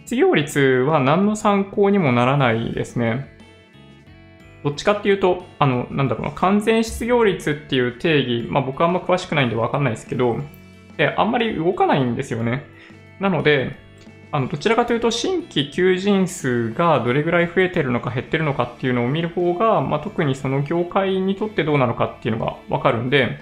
[0.05, 3.32] 失業率は何の参考にもならないですね。
[4.63, 10.37] どっちかっていうと、あの、なんだろうな、完全失業率っていう定義、まあ僕はあんま詳しくないんでわかんないですけど、
[10.97, 12.65] で、あんまり動かないんですよね。
[13.19, 13.75] なので、
[14.31, 23.37] あの、どちらかというと、新規求人数がどれぐらい増えてるのか減ってるのかっていうのを見る方が、まあ特にその業界にとってどうなのかっていうのがわかるんで、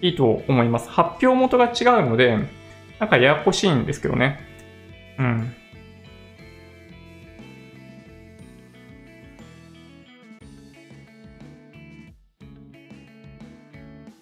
[0.00, 0.88] いいと思います。
[0.90, 2.38] 発表元が違うので、
[2.98, 4.40] なんかややこしいんですけどね。
[5.18, 5.54] うん。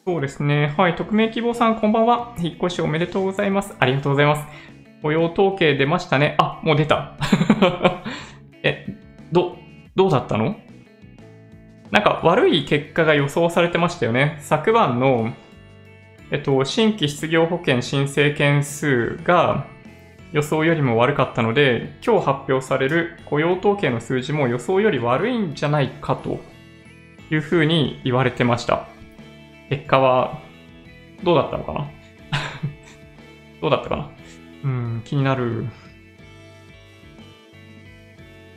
[0.06, 0.74] そうですね。
[0.78, 0.96] はい。
[0.96, 2.34] 匿名希望さん、こんばんは。
[2.38, 3.76] 引っ越しおめでとうございます。
[3.78, 4.46] ありがとうございます。
[5.02, 6.36] 雇用統計出ましたね。
[6.38, 7.16] あ、もう出た。
[8.64, 8.86] え、
[9.30, 9.58] ど、
[9.94, 10.56] どうだったの？
[11.90, 14.38] なんか悪い結果が予想されてましたよね。
[14.40, 15.34] 昨晩の、
[16.30, 19.66] えっと、新規失業保険申請件数が
[20.32, 26.40] 予想よりも悪かったので、今日発表される雇用統計の数字も予想より悪いんじゃないかと
[27.30, 28.88] いうふうに言われてました。
[29.70, 30.38] 結果は、
[31.22, 31.90] どうだったのかな？
[33.62, 34.10] どうだったかな？
[34.64, 35.66] うん、気になる。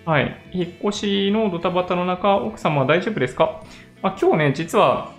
[0.06, 0.36] はい。
[0.52, 3.62] 引っ越しのドタバタの中、奥様は大丈夫ですか、
[4.02, 5.14] まあ、今日ね、実は、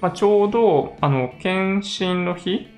[0.00, 2.68] まあ、ちょうど、あの、検診の日？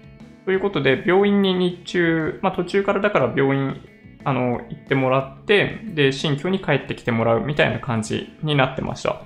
[0.47, 3.81] ということで、病院に日中、まあ、途中からだから病院、
[4.25, 9.23] あの、行ってもらって、で、新居に帰ってきてもらうみたいな感じになってました。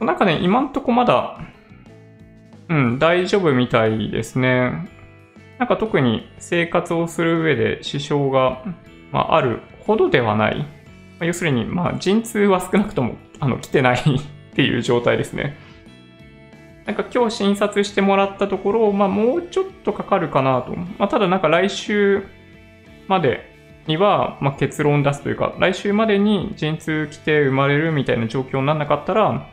[0.00, 1.40] なんかね、今んとこまだ、
[2.68, 4.88] うん、大丈夫みたいですね。
[5.58, 8.62] なんか特に生活をする上で支障が、
[9.12, 10.58] まあ、あるほどではない。
[10.58, 10.64] ま
[11.20, 15.56] あ、要するに、まあ、陣痛は少なくともあの来てない っていう状態ですね。
[16.84, 20.74] なんか今日診察してもらったところ、まあもうちょっとかかるかなと。
[20.98, 22.24] まあただなんか来週
[23.08, 29.48] までには、まあ、結論出すというか、来週までに陣痛来て生まれるみたいな状況にならなかったら、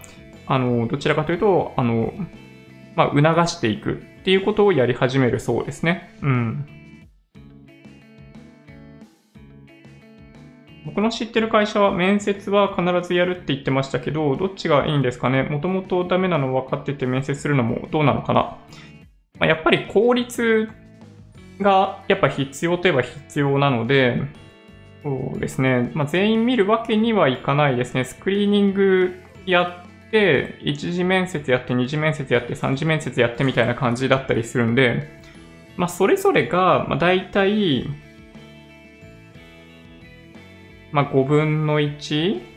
[0.45, 2.13] あの、どちらかというと、あの、
[2.95, 6.15] まあ、促していくっていうことをやり始めるそうですね。
[6.21, 6.65] うん。
[10.85, 15.43] 僕の知ってる会社は面接は必ずやるって言ってましたけど、どっちがいいんですかね？
[15.43, 18.57] もともとダメなの分かってて面接するのもどうなのかな、ま
[19.41, 20.69] あ、やっぱり効率
[21.59, 24.21] がやっぱ必要といえば必要なので、
[25.03, 25.89] そうですね。
[25.93, 28.03] まあ、全員見るわけにはいかないですね。
[28.03, 29.82] スクリーニングや、
[30.19, 35.21] 1次面接やって、2次面接やって、3次面接やってみたいな感じだったりするんで、
[35.75, 37.87] まあ、それぞれが、まあ、大体、
[40.91, 42.53] まあ、5分の 1?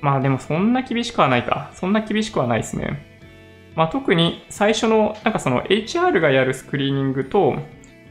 [0.00, 1.70] まあでもそんな厳しくはないか。
[1.74, 3.06] そんな厳しくはないですね。
[3.76, 7.56] まあ特に最初の、なんかその HR がやるスクリーニングと、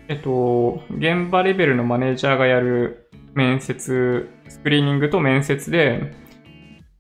[0.08, 6.14] えっと、現場レベルのマネージャーがやる面接、スクリーニングと面接で、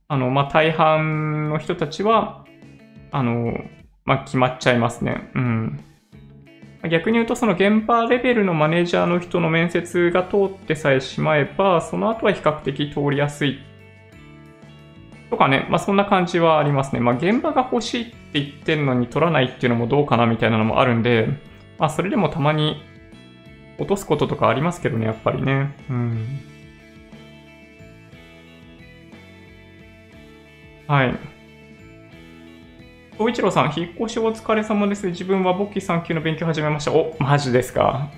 [0.10, 2.43] あの、まあ、大半の人たちは、
[3.12, 3.54] あの、
[4.06, 5.30] まあ、決まっちゃいますね。
[5.36, 5.80] うん。
[6.89, 13.60] 逆に言うと、その現場レベルのマネージャーの人の面接が通ってさえしまえば、その後は比較的通りやすい。
[15.30, 17.02] とかね、まあそんな感じはありますね。
[17.02, 21.28] まあ現場が欲しいって言ってるのに取らないっていうのもどうかなみたいなのもあるんで、
[21.78, 22.82] まあそれでもたまに
[23.78, 25.76] 落とすこととかありますけどね、やっぱりね。
[25.88, 26.48] うん。
[30.89, 31.15] はい。
[33.12, 35.06] 東一郎さん、引っ越しお疲れ様です。
[35.06, 36.91] 自分は簿記3級の勉強始めました。
[36.93, 38.10] お、マジですか？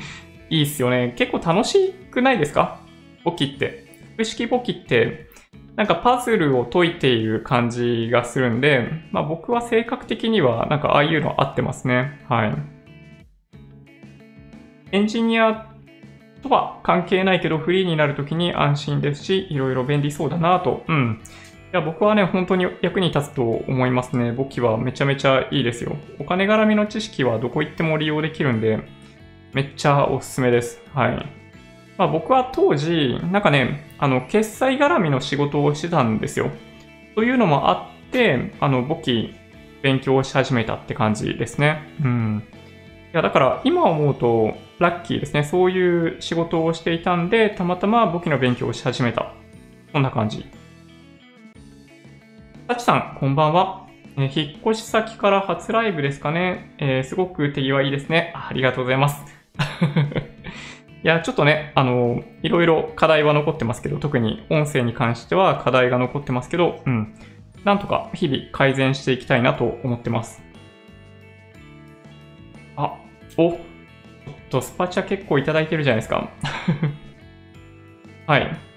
[0.50, 1.14] いいっすよね。
[1.16, 2.80] 結構楽しくないですか？
[3.24, 3.86] 簿記って。
[4.10, 5.28] 複式簿記って、
[5.74, 12.20] なんかパズルを解いている感じがするんで、まあ僕は性格的にはなんかああいうの合ってますね。
[12.28, 12.52] はい。
[14.92, 15.66] エンジニア
[16.42, 20.84] とは関係ないけどフリーになるときに安心ですし、いろいろ便利そうだなと。
[20.88, 21.22] うん。
[21.70, 24.32] いや、僕はね、本当に役に立つと思いますね。
[24.32, 25.96] 簿記はめちゃめちゃいいですよ。
[26.18, 28.88] お金絡みの知識はどこ行っても利用できるんで、
[29.52, 30.80] めっちゃおすすめです。
[30.94, 31.26] はい。
[31.98, 36.50] まあ僕は当時、なんかね、あの、決済絡みの仕事をしてたんですよ。
[37.14, 39.34] というのもあって、あの、簿記
[39.82, 41.82] 勉強し始めたって感じですね。
[42.02, 42.42] うん。
[43.12, 45.44] いや、だから今思うとラッキーですね。
[45.44, 49.34] そういう仕事をしていたんで、たまたま簿記の勉強をし始めた。
[49.92, 50.46] こんな感じ。
[52.68, 53.86] さちさん、こんばんは。
[54.18, 56.74] え、引っ越し先から初ライブですかね。
[56.76, 58.34] えー、すごく手際いいですね。
[58.36, 59.24] ありがとうございます。
[61.02, 67.14] いや、ちょっとね、あの、いろいろ課題は残ってますけど、特に音声に関しては課題が残ってますけど、うん。
[67.64, 70.42] なんとか日々改善していきたいなと思ってます。
[72.76, 72.96] あ、
[73.38, 73.58] お、ちょっ
[74.50, 76.28] とスパチャ結構いただいてるじゃないですか。
[78.28, 78.67] はい。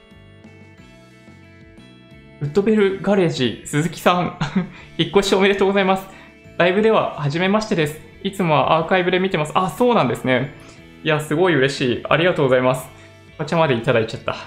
[2.42, 4.40] ウッドベルガレージ、鈴木さん、
[4.98, 6.10] 引っ越しおめでとうございます。
[6.58, 8.02] ライブでは、はじめましてです。
[8.24, 9.52] いつもはアーカイブで見てます。
[9.54, 10.56] あ、そうなんですね。
[11.04, 12.04] いや、すごい嬉しい。
[12.10, 12.90] ありがとうございます。
[13.38, 14.38] お茶までいただいちゃった。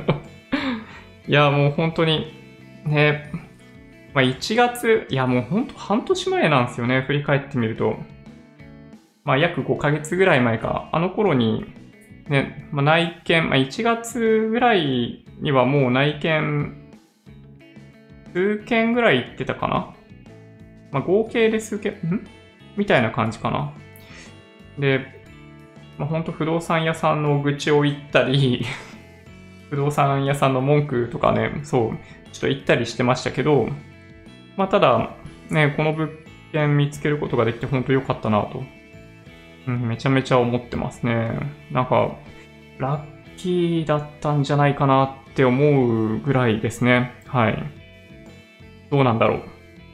[1.28, 2.32] いや、もう本当に、
[2.86, 3.32] ね、
[4.14, 7.02] まあ、1月、いや、もう本当半年前なんですよね。
[7.02, 7.98] 振り返ってみると。
[9.24, 10.88] まあ、約5ヶ月ぐらい前か。
[10.92, 11.66] あの頃に、
[12.30, 16.77] ね、まあ、内見、まあ、1月ぐらいにはもう内見、
[18.38, 19.94] 数件ぐらい行ってたかな？
[20.92, 22.24] まあ、合計で数件、ん？
[22.76, 23.72] みたいな感じかな。
[24.78, 25.24] で、
[25.98, 28.64] まあ、ほんと不動産屋さんの愚痴を言ったり
[29.70, 31.98] 不動産屋さんの文句とかね、そう、
[32.32, 33.68] ちょっと言ったりしてましたけど、
[34.56, 35.10] まあ、ただ、
[35.50, 36.10] ね、この物
[36.52, 38.62] 件見つけることができて本当良かったなと、
[39.66, 41.32] うん、めちゃめちゃ思ってますね。
[41.72, 42.12] なんか、
[42.78, 47.14] ラッキーだったんじゃないかなって思うぐらいですね。
[47.26, 47.77] はい。
[48.90, 49.42] どうなんだろう。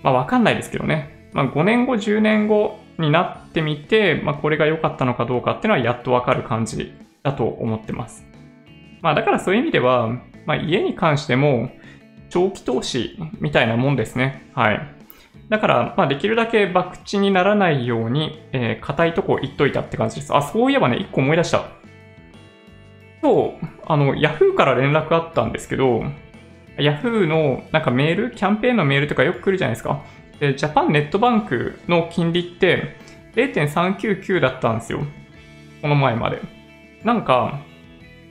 [0.02, 1.28] まあわかんないですけどね。
[1.32, 8.26] まあ5年後、10年後になってみて、まあこれが良かったのかどうかっていうのはやっとわかる感じだと思ってます。
[9.02, 10.08] まあだからそういう意味では、
[10.46, 11.70] まあ家に関しても
[12.30, 14.50] 長期投資みたいなもんですね。
[14.54, 14.94] はい。
[15.48, 20.34] だから、まあできるだけ博打にならないように、えー、硬いとこ行っといたって感じです。
[20.34, 21.64] あ、そういえばね、一個思い出した。
[23.22, 23.54] 今日、
[23.86, 26.04] あの、Yahoo から連絡あったんですけど、
[26.76, 30.02] Yahoo のなんかメール、キャンペーンのメールとかよく来るじゃないですか。
[30.40, 32.96] で、ジャパンネットバンクの金利って
[33.34, 35.00] 0.399だったんですよ。
[35.82, 36.40] この前まで。
[37.04, 37.60] なんか、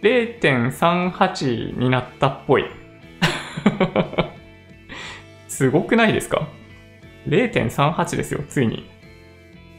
[0.01, 2.65] 0.38になったっぽい。
[5.47, 6.47] すごくないですか
[7.27, 8.89] ?0.38 ですよ、ついに。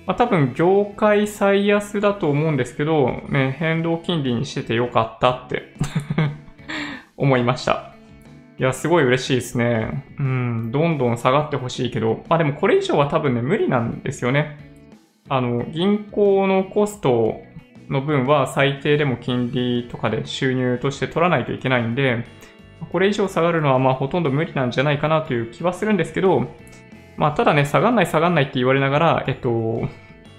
[0.07, 5.75] まあ、多分業界最安だと思うんですけど、ね、変動金利にしててよかったって
[7.17, 7.94] 思いました。
[8.59, 10.05] いや、すごい嬉しいですね。
[10.19, 14.59] うん、どんどん下がってほしいけど、まあでもこれ以上は多分ね、無理なんですよね。
[15.29, 17.41] あの、銀行のコスト
[17.89, 22.25] の分は最低でも金利とかで収入として取らないといけないんで、
[22.93, 26.47] これ以上下がるのはまあほとんど無理なんじゃないかなという気はするんですけど、
[27.17, 29.89] まあ、ただね、下がんない下がんないって言われながら、えっと、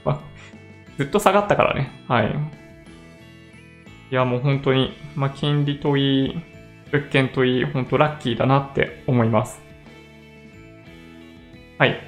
[0.04, 0.22] まあ、
[0.98, 1.90] ずっと下がったからね。
[2.08, 2.36] はい。
[4.12, 6.42] いや、もう本当に、まあ、金利といい、
[6.92, 9.62] 物件といい、本当ラッキーだなって思います。
[11.78, 12.00] はい。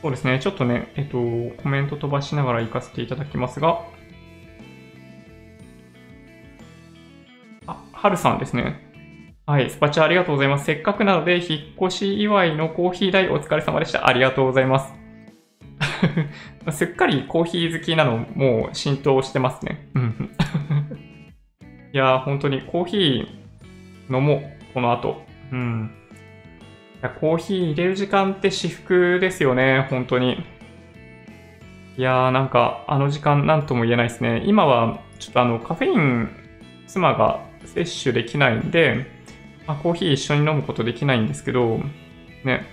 [0.00, 0.38] そうですね。
[0.38, 1.18] ちょっとね、えっと、
[1.62, 3.84] コメント飛ばしながら行かせていただきますが、
[7.66, 8.88] あ、はるさんですね。
[9.44, 10.66] はい、スパチャありがとうございます。
[10.66, 14.06] せっかくなので、引っ越し祝いのコーヒー代お疲れ様でした。
[14.06, 14.94] ありがとうございます。
[16.70, 19.88] すっかりコーヒー好きなのもう浸透してますね。
[21.92, 23.37] いやー、本当にコーヒー
[24.10, 25.22] 飲もう、この後。
[25.52, 25.90] うん。
[26.96, 30.44] いやコーヒー入れる時間って至福ですよね、本当に。
[31.96, 34.42] いやー、なんか、あの時間なんとも言えないですね。
[34.46, 36.28] 今は、ちょっとあの、カフェイン、
[36.86, 39.06] 妻が摂取できないんで、
[39.66, 41.80] まあ、コーヒー一緒に飲むことできないんですけど、
[42.44, 42.66] ね。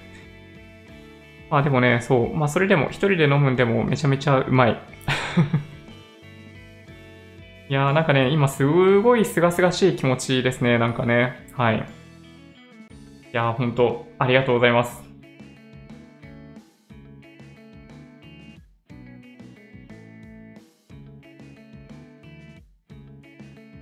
[1.49, 2.35] まあでもね、そう。
[2.35, 4.79] まあそれでも、一人で飲むんでもめちゃめちゃうまい。
[7.67, 8.63] いやーなんかね、今す
[9.01, 11.49] ごい清々しい気持ちですね、なんかね。
[11.53, 11.77] はい。
[11.77, 11.79] い
[13.31, 15.03] やー、ほんと、ありがとうございます。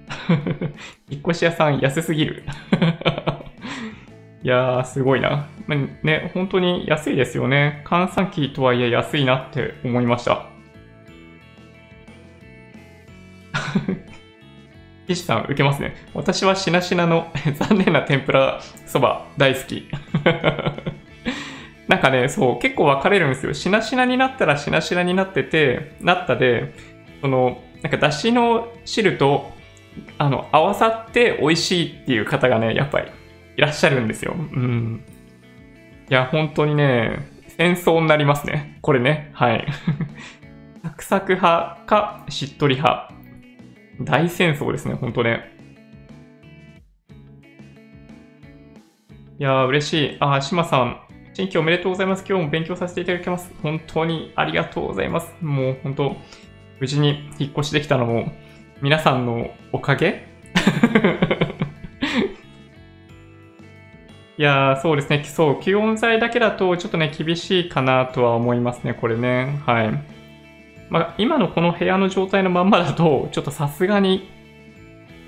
[1.10, 2.44] 引っ越し屋さん安すぎる
[4.44, 5.50] いやー、すごいな。
[6.04, 7.84] ね、本当に安いですよね。
[7.86, 10.53] 換算機とはいえ安いなって思いました。
[15.08, 15.96] 岸さん、受けますね。
[16.14, 19.90] 私はしなしなの 残念な天ぷらそば大好き。
[21.88, 23.54] なんかね、そう、結構分かれるんですよ。
[23.54, 26.74] しなしなになったらしなしなになってて、なったで、
[27.22, 29.52] その、なんかだしの汁と、
[30.18, 33.08] あの、合わさって美味しいっていう方がね、やっぱり
[33.58, 34.34] いらっしゃるんですよ。
[34.36, 35.04] うん。
[36.10, 37.20] いや、本当にね、
[37.58, 38.78] 戦争になりますね。
[38.82, 39.30] これね。
[39.34, 39.68] はい。
[40.84, 43.14] サクサク派か、しっとり派。
[44.02, 45.52] 大戦争ですね、本当ね。
[49.40, 50.18] いやー、嬉しい。
[50.20, 51.00] あ、島さん、
[51.34, 52.24] 新規おめでとうございます。
[52.28, 53.52] 今日も勉強させていただきます。
[53.62, 55.34] 本当にありがとうございます。
[55.42, 56.16] もう本当、
[56.80, 58.32] 無事に引っ越しできたのも、
[58.82, 60.28] 皆さんのおかげ？
[64.38, 65.24] いやー、そうですね。
[65.24, 69.60] そう、吸音材だけだとちょっとね、厳しいかなとは思いますね、これね。
[69.66, 70.13] はい。
[70.94, 74.30] まあ、今のこの部屋の状態のまんまだと、 ちょっとさすがに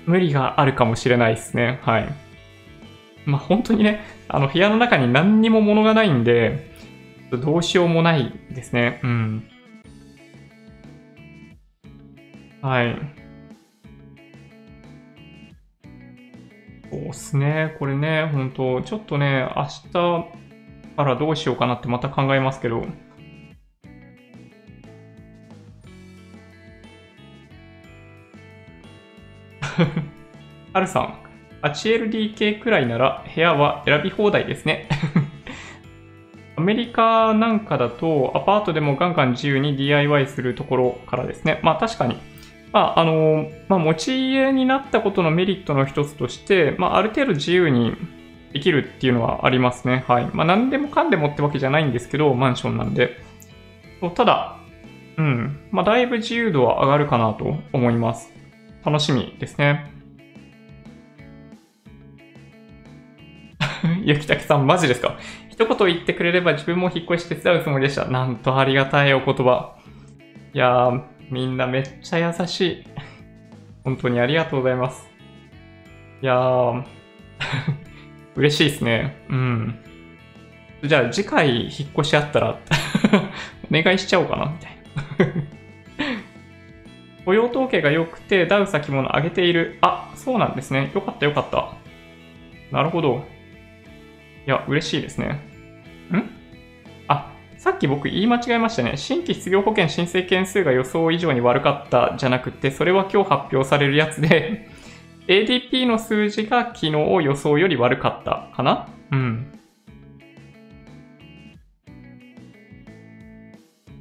[0.06, 1.80] 無理があるかもしれないですね。
[1.82, 2.08] はい。
[3.24, 6.70] まあ、本当にね、あの部屋の中に何にも物がないんで、
[7.32, 9.00] どうしようもないですね。
[9.02, 9.44] うん。
[12.62, 12.96] はい。
[16.92, 17.74] そうっすね。
[17.80, 19.90] これね、本当ちょっとね、明日
[20.96, 22.86] からどうしようかなってまた考えますけど、
[30.72, 31.14] はるさん、
[31.62, 34.88] 8LDK くらいなら部屋は選び放題ですね。
[36.56, 41.60] アメリカなんかだとアパートでもガンガン自由に DIY するところからですね。
[41.62, 42.16] まあ確かに。
[42.72, 47.94] まああの、まあ持ち家になったことのメリットの一つとして、まあある程度自由に
[48.52, 50.04] できるっていうのはありますね。
[50.08, 50.28] はい。
[50.32, 53.18] まあ何でもかんでもってわけじゃないんですけど、マンションなんで。
[54.14, 54.56] ただ、
[55.18, 55.58] うん。
[55.70, 58.35] まあだいぶ自由度は上がるかなと思います。
[58.86, 59.90] 楽しみですね。
[64.04, 65.18] ゆきたけさん、マジですか？
[65.50, 68.04] 一言言ってくれれば自分も引っ越し手伝うつもりでした。
[68.06, 69.76] なんとありがたいお言葉。
[70.54, 72.84] いやー、みんなめっちゃ優しい。
[73.82, 75.08] 本当にありがとうございます。
[76.22, 76.84] いやー、
[78.36, 79.16] 嬉しいですね。
[79.28, 79.78] うん。
[80.84, 82.58] じゃあ次回引っ越しあったら
[83.68, 84.76] お願いしちゃおうかな、みたい
[85.36, 85.55] な
[87.26, 89.78] 雇用統計が良くて、ダウ先物上げている。
[89.82, 90.90] あ、そうなんですね。
[90.94, 91.72] よかったよかった。
[92.70, 93.24] なるほど。
[94.46, 95.40] いや、嬉しいですね。
[96.12, 96.22] ん？
[97.08, 98.96] あ、さっき僕言い間違えましたね。
[98.96, 104.68] 新規失業保険申請件数が予想以上に悪かったじゃなくて、それは今日発表されるやつで
[105.26, 108.86] ADP の数字が昨日予想より悪かったかな？
[109.10, 109.55] うん。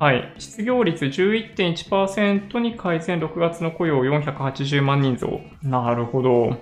[0.06, 0.32] はい。
[0.38, 5.41] 失業率11.1%に改善6月の雇用480万人増。
[5.64, 6.58] なるほど。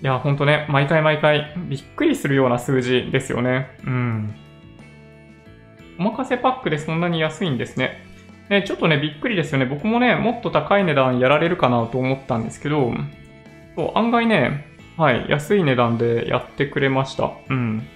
[0.00, 3.76] いや、ほんとね、毎回毎回びっくりするような数字ですよね。
[3.84, 4.32] うん。
[5.98, 8.04] おまかせパックでそんなに安いんですね。
[8.48, 9.66] ね、ちょっとね、びっくりですよね。
[9.66, 12.92] 僕もね、もっと高い値段やられるかなと思ったんですけど、
[13.74, 17.32] そう案外ね、はい、安い値段でやってくれました。
[17.50, 17.88] うん。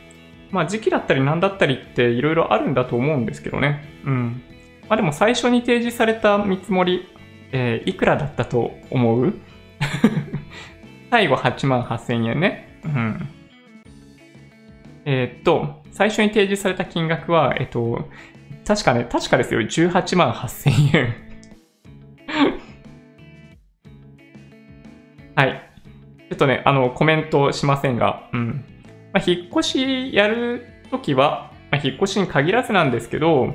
[0.53, 3.83] まあ時期だったり何だったりっていろいろあるんだと思うんですけどね。
[4.05, 4.43] うん。
[4.89, 7.09] まあでも最初に提示された見積もり、
[7.51, 9.35] えー、いくらだったと思う？
[11.11, 12.79] 最後8万8000円ね。
[12.85, 13.29] うん。
[15.05, 18.09] えー、っと、最初に提示された金額は、えっと、
[18.67, 21.15] 確かね、確かですよ、18万8000円
[25.35, 25.63] はい。
[26.31, 28.65] ちょっとね、あの、コメントしませんが、うん。
[29.13, 33.55] まあ、引っ越しやるときは、まあ、引っ越しに限らずなんですけど、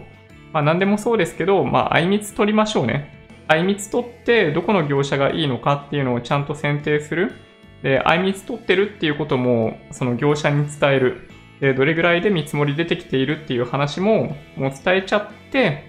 [0.54, 3.14] まあ、何でもそうですけど、まあ、あいみつ取りましょうね。
[3.48, 7.34] あいみつ取って、どこの業者がいいのかっていうのをちゃんと選定する。
[7.82, 11.30] で、あいみつ取ってるっていうことも、その業者に伝える。
[11.60, 15.84] で、どれぐらいで見積もり出てきているっていう話も、もう伝えちゃって、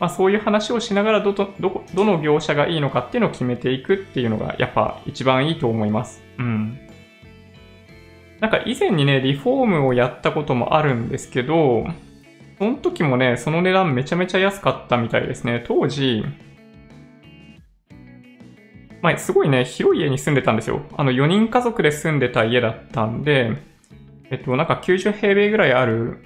[0.00, 6.22] まあ、そういう話をしながらど、ど、ど、どの業者がいいのかっていうのを決めていくっていうのが、やっぱ一番いいと思います。
[6.38, 6.78] うん。
[8.40, 11.86] なんか以前にね、リフォームをやったこともあるんですけど、
[12.58, 15.64] その時もね、その値段めちゃめちゃ安かったみたいですね。
[15.66, 16.24] 当時、
[19.02, 20.82] まあ、すごいね、広い家に住んでたんですよ。
[20.96, 23.52] あの、4人家族で住んでた家だったんで、
[24.30, 26.18] えっと、なんか90平米ぐらいある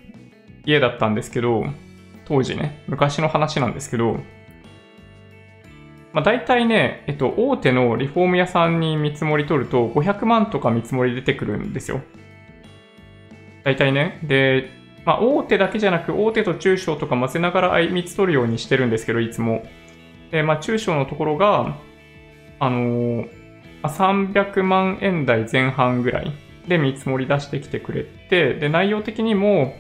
[0.65, 1.65] 家だったんですけど、
[2.25, 4.21] 当時ね、昔の話なんですけど、
[6.13, 12.01] まあ、大体ね、えっと、大手のリフォーム屋さんに見積もり取ると500万とか見積もり出てくるんですよ。
[13.65, 14.21] 大体ね。
[14.25, 14.71] で、
[15.05, 19.65] まあ、大手だけじゃなく、大手と中小とか混ぜながら見積取るようにしてるんですけど、いつも。
[20.31, 21.77] で、まあ、中小のところが、
[22.59, 23.29] あのー、
[23.83, 26.33] 300万円台前半ぐらい
[26.69, 29.75] で見積もり出してきてくれて、で、内容的にも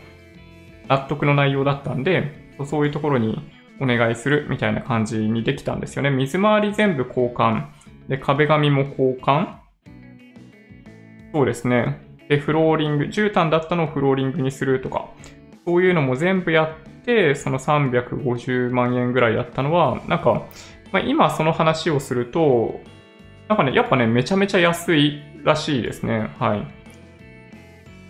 [0.88, 6.10] 納得の内容だったんで、そういうところにお願いするみたいな感じにできたんですよね。
[6.10, 7.66] 水回り全部交換。
[8.08, 9.56] で、壁紙も交換。
[11.32, 12.00] そうですね。
[12.28, 15.08] で、フローリング、絨毯だったのをフローリングにするとか、
[15.64, 20.46] そういうのも全部やって、その350万円ぐらいだったのは、なんか、
[20.92, 22.80] まあ、今その話をすると、
[23.48, 26.30] なんかね、やっぱね、めちゃめちゃ安いらしいですね。
[26.38, 26.66] はい。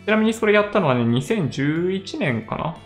[0.05, 2.77] ちなみにそれやったのはね、2011年かな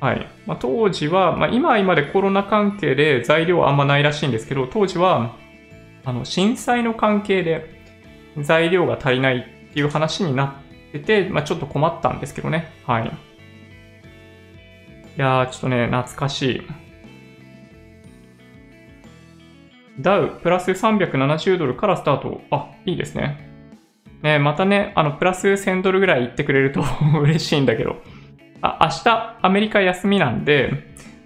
[0.00, 0.28] はい。
[0.46, 5.36] まあ、当時は、まあ、今は今でコロナ関係で材料はあんまないらしいんですけど、当時は、
[6.04, 7.82] あの、震災の関係で
[8.38, 12.72] 材料が足りないっていう話になってて、まあ、ちょっと困ったんですけどね。
[12.86, 13.06] はい。
[13.06, 13.10] い
[15.16, 16.62] やー、ちょっとね、懐かしい。
[20.00, 22.40] ダウプラス370ドルからスタート。
[22.52, 23.48] あ、いいですね。
[24.22, 26.84] ね、またね、あの、プラス1000ドルぐらい言ってくれると
[27.20, 27.96] 嬉しいんだけど。
[28.62, 30.70] あ、明日アメリカ休みなんで、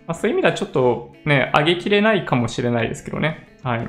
[0.07, 3.57] まあ、そういう意味ではちょっとね、上げきれないかもしれないですけどね。
[3.63, 3.89] はい。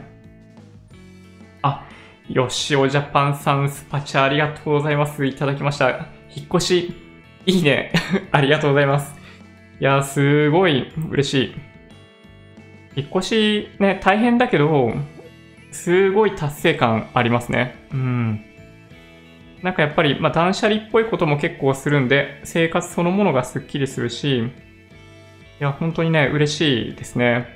[1.61, 1.85] あ、
[2.29, 5.25] よしおジャパンさんスパチャありがとうございます。
[5.25, 6.07] いただきました。
[6.35, 6.93] 引っ越し、
[7.45, 7.91] いいね。
[8.31, 9.15] ありがとうございます。
[9.79, 11.55] いや、すごい嬉しい。
[12.95, 14.93] 引っ越しね、大変だけど、
[15.71, 17.75] すごい達成感ありますね。
[17.91, 18.45] うん。
[19.63, 24.51] なんかやっぱり、まあ、断捨離っぽいことも結構するんで、生活そのものがスッキリするし、い
[25.59, 27.47] や、本当にね、嬉しいですね。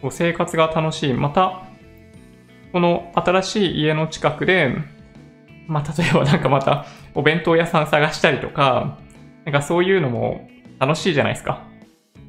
[0.00, 1.12] こう生活が楽しい。
[1.12, 1.64] また、
[2.72, 4.76] この新しい家の近くで、
[5.66, 8.98] まあ、例えば なんかまた、お弁当屋さん探したりとか、
[9.44, 11.64] なんかそういうのも楽しいじゃないですか。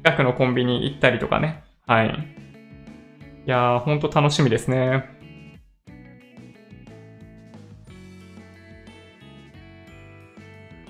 [0.02, 1.62] 近くのコンビニ行ったりとかね。
[1.86, 2.08] はい。
[2.08, 2.10] い
[3.46, 5.17] やー、ほんと楽しみですね。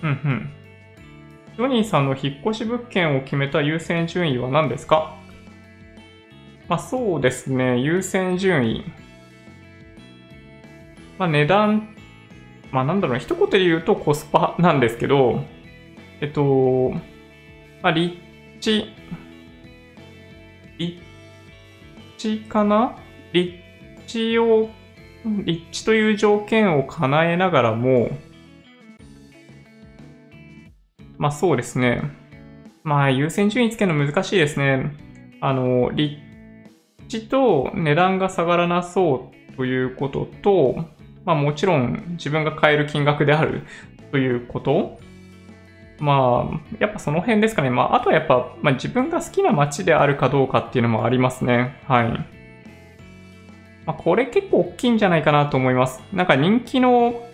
[0.03, 0.51] うんうん。
[1.57, 5.17] ジョニーさんの引っ越し物件を決めた優先順位は何ですか？
[6.69, 8.85] まあそうですね、優先順位。
[11.19, 11.97] まあ値段、
[12.71, 15.43] まあなんだろう、一言で言うとコスパなんですけど、
[16.21, 16.91] えっと、
[17.83, 18.17] まあ立
[18.61, 18.85] 地、
[20.79, 21.03] 立
[22.19, 22.97] 地かな？
[23.33, 23.55] 立
[24.07, 24.69] 地を、
[25.45, 28.11] 立地という条件を叶えながらも、
[31.19, 32.03] まあそうですね。
[32.85, 34.93] まあ優先順位つけるの難しいですね。
[35.41, 36.17] あの、立
[37.09, 40.85] 地と値段が下がらなそうということと、
[41.25, 43.63] まあもちろん自分が買える金額である
[44.11, 44.99] ということ
[46.01, 47.71] まあ、やっぱその辺ですかね。
[47.71, 51.77] まあ、あとはやっぱ、まあ、自分が好きな街であるかどうかっていうのもありますね。
[51.89, 52.09] はい。
[53.85, 56.01] まあ、これ結構大きいんじゃないかなと思います。
[56.13, 57.28] なんか人気の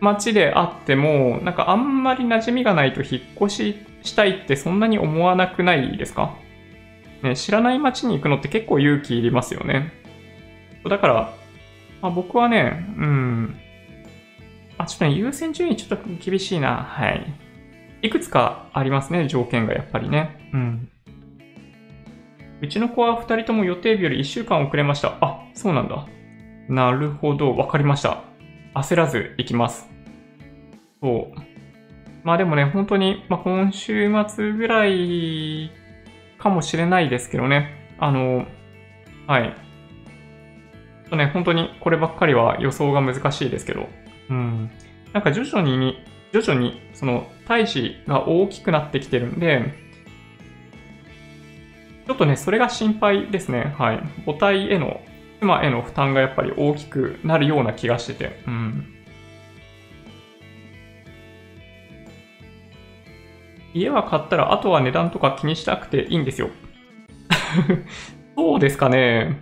[0.00, 6.34] 街であっても、なんかあんまり馴染みがないと引っ越ししたいってそんなに思わなくないですか？
[7.22, 9.92] ね、知らない街に行くのって結構勇気いりますよね。
[10.88, 11.14] だから、
[12.02, 13.56] まあ、僕はね、うん。
[14.76, 16.76] あ、ちょっとね、優先順位ちょっと厳しいな。
[16.76, 17.32] はい。
[18.02, 20.50] いくつかありますね、条件がやっぱりね。
[20.52, 20.88] うん。
[22.60, 25.16] うちの子は2人とも予定日より1週間遅れました。
[25.22, 26.06] あ、そうなんだ。
[26.68, 28.22] なるほど、わかりました。
[28.74, 29.88] 焦らず行きます。
[31.00, 31.40] そう。
[32.24, 35.70] まあでもね、本当に、まあ、今週末ぐらい
[36.38, 37.94] かもしれないですけどね。
[37.98, 38.46] あの、
[39.26, 39.54] はい。
[41.14, 43.88] とね、本当にこればっかりは予想が難しいですけど。
[44.30, 44.70] うん。
[45.12, 49.72] なんか徐々に、徐々に、その、胎児が大きくなってきてるんで、
[52.06, 53.74] ちょっとね、それが心配ですね。
[53.78, 54.00] はい。
[54.26, 55.00] 母体への
[55.40, 58.42] 妻への負担がやっぱり大きくなるような気がしてて。
[58.46, 58.86] うん。
[63.74, 66.50] 家は買ったら、あとは値段とか気にしなくていいんですよ。
[68.36, 69.40] そうですかね。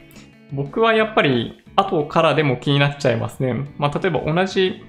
[0.52, 3.54] 僕はやっぱり、後からでも気になっちゃいますね。
[3.78, 4.82] まあ、例えば同じ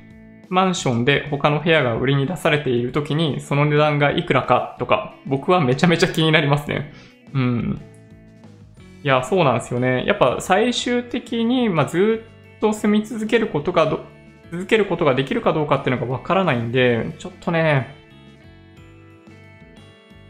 [0.49, 6.93] マンションで他の部屋が売りに出されている時に、その値段がいくらかとか、僕はめちゃめちゃ気になりますね。
[7.33, 7.81] うん。
[9.03, 10.05] いや、そうなんですよね。
[10.05, 12.23] やっぱ最終的に、まあ、ず
[12.57, 13.99] っと住み続けることが
[14.49, 17.95] 続けることができるかどうかっていうのがわからないんで、ちょっとね、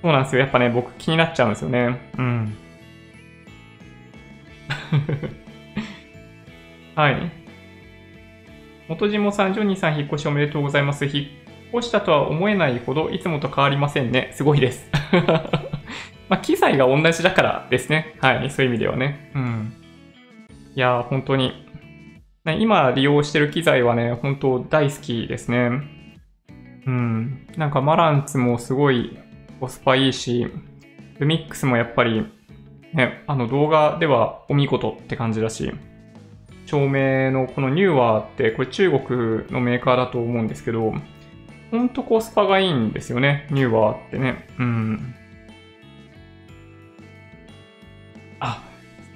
[0.01, 0.41] そうなんですよ。
[0.41, 1.99] やっぱね、僕気になっちゃうんですよね。
[2.17, 2.57] うん。
[6.95, 7.31] はい。
[8.87, 11.05] 元島さん、ジョニーさん、引っ越しおめでとうございます。
[11.05, 11.13] 引っ
[11.73, 14.31] 越したとは思えないほど、いつもと変わりませんね。
[14.33, 14.89] すごいです。
[16.33, 18.15] まあ、機材が同じだからですね。
[18.19, 18.49] はい。
[18.49, 19.31] そういう意味ではね。
[19.35, 19.73] うん。
[20.73, 21.67] いやー、本当に。
[22.57, 25.69] 今利用してる機材はね、本当大好きですね。
[26.87, 27.47] うん。
[27.55, 29.19] なんかマランツもすごい
[29.59, 30.47] コスパいいし、
[31.19, 32.25] ルミックスもやっぱり、
[32.93, 35.71] ね、あの動画ではお見事って感じだし、
[36.65, 40.95] 照明のこのニューワーって、これ中国のメーカーだと思うんですけど、
[41.69, 44.47] ほんとコスパがいいんですよね、ニューワーってね。
[44.57, 45.15] うん。
[48.43, 48.61] あ、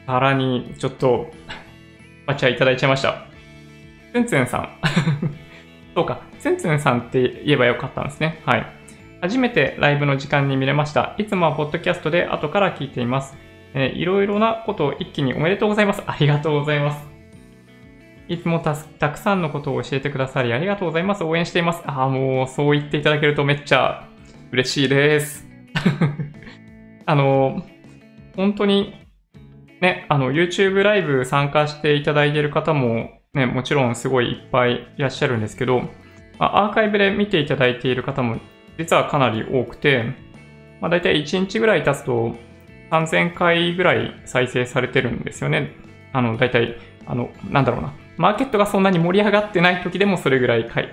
[0.05, 1.31] さらに、ちょっと、
[2.25, 3.25] バチャいただいちゃいました。
[4.13, 4.69] ツンツンさん。
[5.93, 8.41] そうか、ツンツンさんって言えばよかったんですね。
[8.45, 8.65] はい。
[9.21, 11.13] 初めてライブの時間に見れました。
[11.17, 13.37] いつもはポッドキャストで後から聞いています。
[13.73, 16.03] えー、いろいろなことを一気におめでとうございます。
[16.05, 17.05] ありがとうございます。
[18.29, 21.23] いつもたたくさんのことを教えてくださりありがとうございます。
[21.23, 21.81] 応援しています。
[21.85, 24.07] ああ、もうそう言っていただけるとめっちゃ
[24.51, 25.47] 嬉しいです。
[27.05, 27.65] あの、
[28.35, 28.96] 本当に
[29.81, 35.83] ね、あの、YouTube ライブ参加していただいている方もね、もちろんすごいいっぱいいらっしゃるんですけど、
[36.39, 38.37] アーカイブで見ていただいている方も
[38.77, 40.13] 実はかなり多くて、
[40.81, 42.35] まあ、大体1日ぐらい経つと
[42.91, 45.71] 3000回ぐらい再生されてるんですよね。
[46.13, 47.93] あの、大体、あの、なんだろうな。
[48.17, 50.89] マーケットがそんなに盛り上がってない時でもそれぐらい回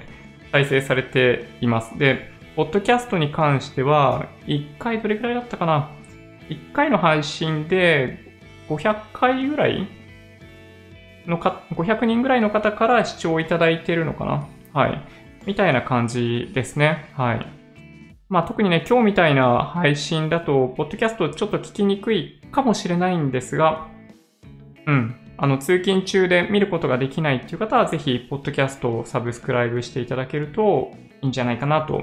[0.52, 1.96] 再生されています。
[1.98, 5.90] で、ポッドキャストに関しては、1回どれぐらいだったかな
[6.48, 8.23] ?1 回の配信で
[8.68, 9.88] 500回ぐらい
[11.26, 15.00] のか、500人ぐらいの方から視聴いただいてるのかなはい。
[15.46, 17.10] みたいな感じですね。
[17.14, 17.46] はい。
[18.28, 23.88] まあ特にね、今日みたいな配信だと、ポッドキャストちょっと聞きにくいかもしれないんですが、
[24.86, 25.16] うん。
[25.36, 30.92] あの、通勤中で見ることができないっていう方は、ぜひ、ポッドキャストをサブスクライブしていただけると
[31.22, 32.02] いいんじゃないかなと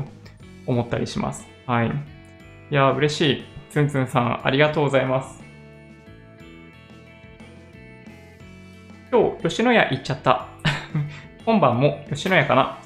[0.65, 1.47] 思ったりします。
[1.65, 1.87] はい。
[1.87, 3.43] いや、嬉しい。
[3.69, 5.40] ツンツンさん、ありがとうございます。
[9.11, 10.47] 今日、吉野家行っちゃった。
[11.45, 12.77] 今晩も吉野家かな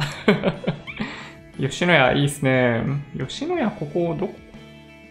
[1.60, 2.82] 吉野家いいっすね。
[3.16, 4.34] 吉野家ここどこ？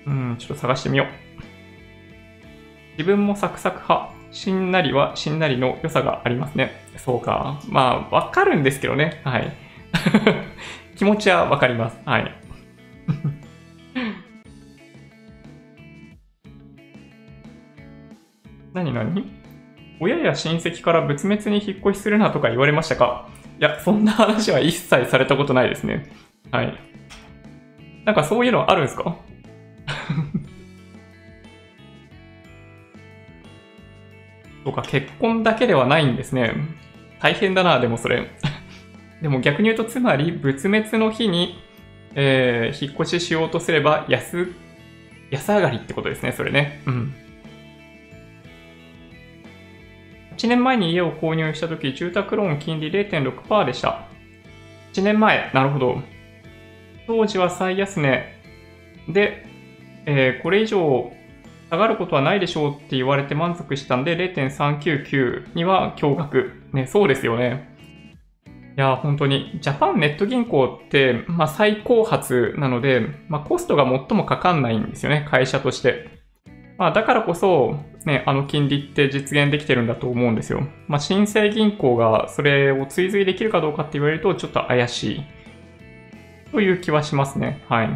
[0.07, 1.07] うん、ちょっと探してみよう。
[2.99, 4.13] 自分もサクサク派。
[4.33, 6.73] しんなりはしんなりの良さがありますね。
[6.97, 7.61] そうか。
[7.69, 9.21] まあ、わかるんですけどね。
[9.23, 9.53] はい。
[10.99, 12.01] 気持ちはわかります。
[12.05, 12.35] はい。
[18.75, 19.44] 何何？
[20.05, 23.29] 親や親戚から仏滅に引っ越しするなとか言われましたか？
[23.59, 26.11] いや、そんな話は一切されたことないですね。
[26.51, 26.75] はい。
[28.05, 29.17] なんかそういうのあるんですか？
[34.65, 36.55] そうか、結婚だけではないんですね。
[37.21, 38.31] 大変だな、でもそれ。
[39.23, 41.59] でも逆に言うと、つまり、仏滅の日に、
[42.15, 44.53] えー、引っ越ししようとすれば、安、
[45.31, 46.81] 安上がりってことですね、それね。
[46.87, 47.15] うん。
[50.37, 54.09] 1年前に家を購入した時、住宅ローン金利0.6%でした。
[54.93, 56.03] 1年前、なるほど。
[57.07, 58.35] 当時は最安値
[59.09, 59.47] で、
[60.07, 61.13] えー、これ以上
[61.71, 66.51] 下がることはないでしょうって言われて満足したんで、0.399には驚愕。
[66.73, 67.75] ね、そうですよね。
[68.77, 76.14] いや、本当に、ジャパンネット銀行って、まあ、最高発なので、まあ、コストが最もかかんないんですよね、会社として。
[76.77, 80.67] まあ、だからこそ、ね、あの金利って実現できてるんだと思うんですよ。
[80.89, 85.23] まあ、新生銀行がそれを追随できるかどうかって言われると、ちょっと怪しい。
[86.51, 87.63] という気はしますね。
[87.69, 87.89] はい。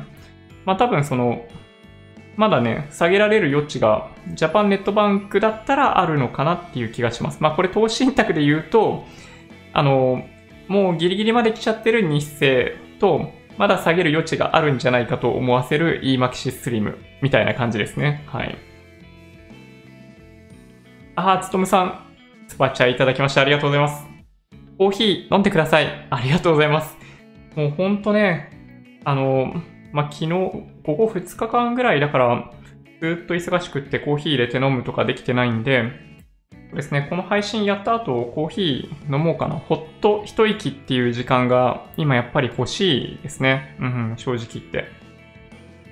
[0.64, 1.44] まあ、多分その、
[2.36, 7.38] まだね、下げられる余地が、ジャパンネットバンクだったらあるのかなっていう気がします。
[7.40, 9.04] まあこれ投資信託で言うと、
[9.72, 10.24] あの、
[10.68, 18.22] もうギリギリまで来ちゃってる日清と、まだ下げる余地があるんじゃないかと思わせる e マキシスリムみたいな感じですね。
[18.26, 18.67] はい。
[21.20, 22.04] あー、つとむさん、
[22.46, 24.06] スパチャいただきましてありがとうございます。
[24.78, 26.06] コーヒー飲んでください。
[26.10, 26.96] ありがとうございます。
[27.56, 29.52] もうほんとね、あの、
[29.92, 32.52] まあ、昨日、ここ2日間ぐらいだから、
[33.00, 35.90] ずっと忙しくってコーヒー入れて飲むとかできてないんで、
[36.52, 39.56] そうですね、この配信やった後、コーヒー飲もうかな。
[39.56, 43.76] ほっと一息っていう時間が今やっぱり欲しいですね。
[43.80, 44.84] うん、正直言って。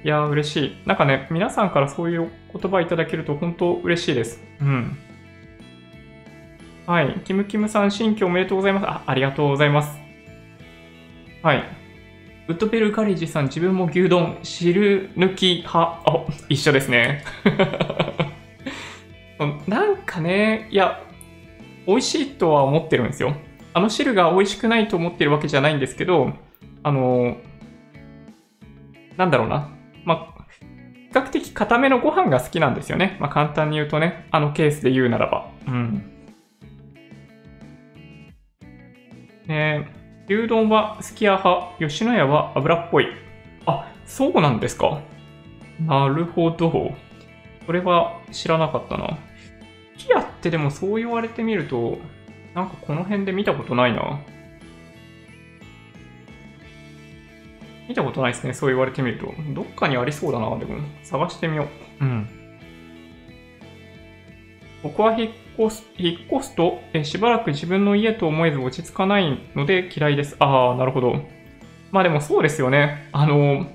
[0.04, 0.76] いやー嬉しい。
[0.86, 4.40] なんかね、皆さんからそういう言葉いただけると本当嬉しいです。
[4.60, 4.96] うん。
[6.86, 7.20] はい。
[7.24, 8.86] キムキムさん、新居おめでとうございます。
[8.86, 9.98] あ、ありがとうございます。
[11.42, 11.64] はい。
[12.46, 15.78] ウッドベルカレッジさん、自分も牛丼、汁抜き派。
[15.78, 17.24] あ、一緒ですね。
[19.66, 21.02] なんかね、いや、
[21.88, 23.34] 美味しいとは思ってるんですよ。
[23.74, 26.34] あの汁が美味しくないと思ってるわけじゃないんですけど、
[26.84, 27.38] あの、
[29.16, 29.70] なんだろうな。
[30.04, 33.16] まあ、比較的固めのご飯が好きなんですよね。
[33.18, 35.50] まあ、簡単に言うとね、あのケースで言うならば。
[35.66, 36.15] うん。
[39.46, 39.88] ね
[40.28, 43.08] 牛丼はすき家派、吉野家は油っぽい。
[43.66, 45.00] あ、そうなんですか。
[45.80, 46.94] なるほど。
[47.66, 49.18] これは知らなかったな。
[49.96, 51.98] すき家ってでもそう言われてみると、
[52.54, 54.20] なんかこの辺で見たことないな。
[57.88, 59.32] 見たことないですね、そう言われてみると。
[59.54, 60.78] どっかにありそうだな、でも。
[61.04, 61.68] 探してみよ
[62.00, 62.04] う。
[62.04, 62.28] うん。
[64.82, 70.36] 僕は引っ越す、引っ越すと、えしばらく自分の家と思えず落ち着かないので嫌いです。
[70.38, 71.22] ああ、なるほど。
[71.90, 73.08] まあでもそうですよね。
[73.12, 73.66] あの、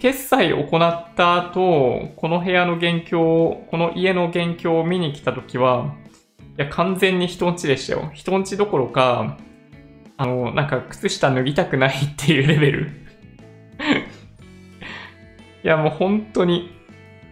[0.00, 5.94] 決済を行った後、この部屋の現況、この家の現況を見に来た時は、
[6.58, 8.10] いや、完全に人んちでしたよ。
[8.12, 9.38] 人んちどころか、
[10.16, 12.90] あの、なんか靴下脱ぎたくないっていうレベル。
[15.64, 16.70] いや、もう本当に、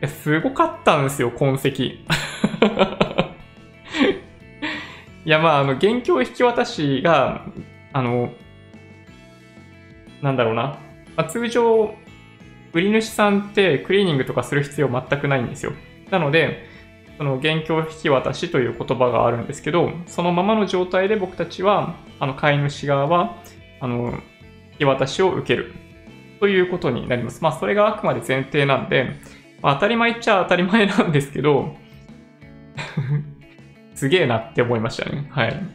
[0.07, 1.70] すごかったんですよ、痕跡。
[5.25, 7.47] いや、まあ、あの、現況引き渡しが、
[7.93, 8.33] あの、
[10.23, 10.79] なんだろうな。
[11.16, 11.95] まあ、通常、
[12.73, 15.73] 売り主さんってクリーニングとかする必要全くないんですよ。
[16.11, 16.68] なので、
[17.18, 23.37] その現況引き渡しという言葉があるんですけど、そのままの状態で僕たちは、あの、飼い主側は、
[23.81, 24.21] あの、
[24.73, 25.75] 引き渡しを受ける。
[26.39, 27.43] ということになります。
[27.43, 29.11] まあ、それがあくまで前提なんで、
[29.61, 31.77] まあ、当たり前っちゃ当たり前なんですけど、
[33.95, 35.26] すげえなって思いましたね。
[35.30, 35.57] はい。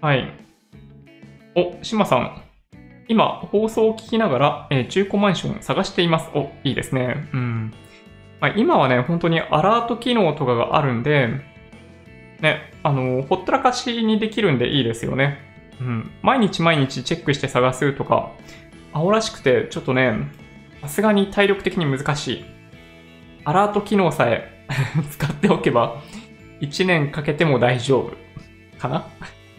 [0.00, 0.32] はい。
[1.54, 2.42] お、島さん。
[3.08, 6.30] 今、放送を聞きながら、えー、中古マンション探しています。
[6.34, 7.28] お、いいですね。
[7.32, 7.72] うん。
[8.40, 11.28] まあ、今はね、本当にアラート機能とかがあるんで、
[12.40, 15.38] ね、あの、ほったらかしにできるんでいいですよね。
[15.80, 16.10] うん。
[16.22, 18.32] 毎日毎日チェックして探すとか、
[18.92, 20.28] 青らしくて、ちょっとね、
[20.82, 22.44] さすがに体力的に難しい。
[23.44, 24.50] アラート機能さえ
[25.10, 26.00] 使っておけば、
[26.60, 28.16] 1年かけても大丈夫
[28.78, 29.06] かな？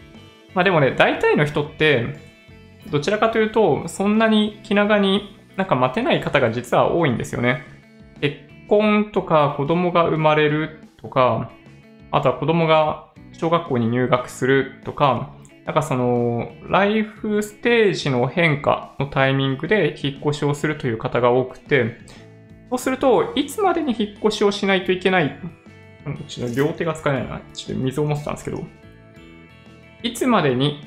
[0.54, 2.16] まあでもね、大体の人って、
[2.90, 7.62] どちらかというと、そんなに気長になんか待てない方が実は多いんですよね。
[8.20, 8.36] 結
[8.68, 11.50] 婚とか子供が生まれるとか、
[12.10, 15.30] あとは子供が小学校に入学するとか、
[15.64, 21.98] なんかその、ライフステージの変化のタイミングで引っ越しをするという方が多くて、
[22.70, 25.38] そうすると、いつまでに引っ越しをしないといけない、
[26.26, 27.40] ちょっと両手が使えないな。
[27.54, 28.64] ちょっと水を持ってたんですけど、
[30.02, 30.82] いつまでに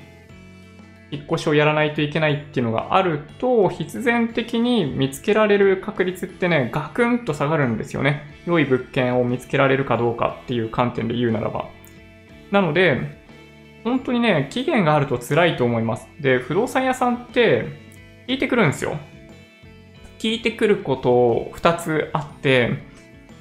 [1.11, 8.23] 引っ越しをやらないといけないっていうのがあると、必然的に見つけられる確率ってね、ガクンと下がるんですよね。
[8.45, 11.69] 良い物件を見つけられるかどうかっていう観点で言うならば。
[12.51, 13.19] なので、
[13.83, 16.07] 本当にね、期限があると辛いと思います。
[16.19, 17.65] で、不動産屋さんって
[18.27, 18.97] 聞いてくるんですよ。
[20.19, 22.77] 聞いてくること2つあって、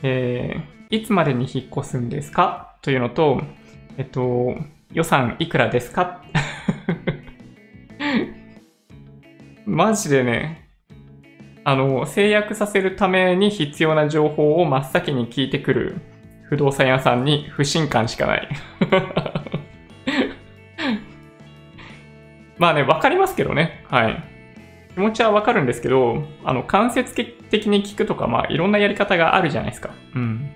[0.03, 2.77] えー、いつまでに引っ越すんですか？
[2.83, 3.43] というのと、
[3.97, 4.57] えっと、
[4.93, 6.23] 予算いくらですか？
[9.67, 10.69] マジでね、
[11.65, 15.97] あの、制約させるために必要な情報を真っ先に聞いてくる
[16.49, 18.49] 不動産屋さんに不信感しかない
[22.57, 23.85] まあね、わかりますけどね。
[23.89, 24.25] はい。
[24.99, 29.91] 気持ちはわかるんですけど、あの、間接的に聞くとか、まあ、いろんなやり方があるじゃないですか。
[30.17, 30.51] うん。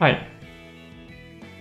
[0.00, 0.26] はい。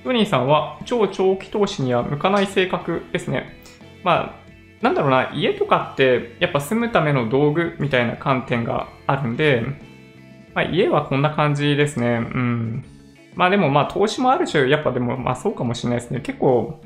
[0.03, 3.61] トニーさんは超長期投資には向かない性格ですね。
[4.03, 9.65] まあ、なんだろうな、家とかってやっぱ住むための道具みたいな観点があるんで、
[10.55, 12.07] まあ、家はこんな感じですね。
[12.07, 12.83] うん。
[13.35, 16.21] まあでもまあ投資もある種、やっぱでもまあそうかもしれないですね。
[16.21, 16.81] 結構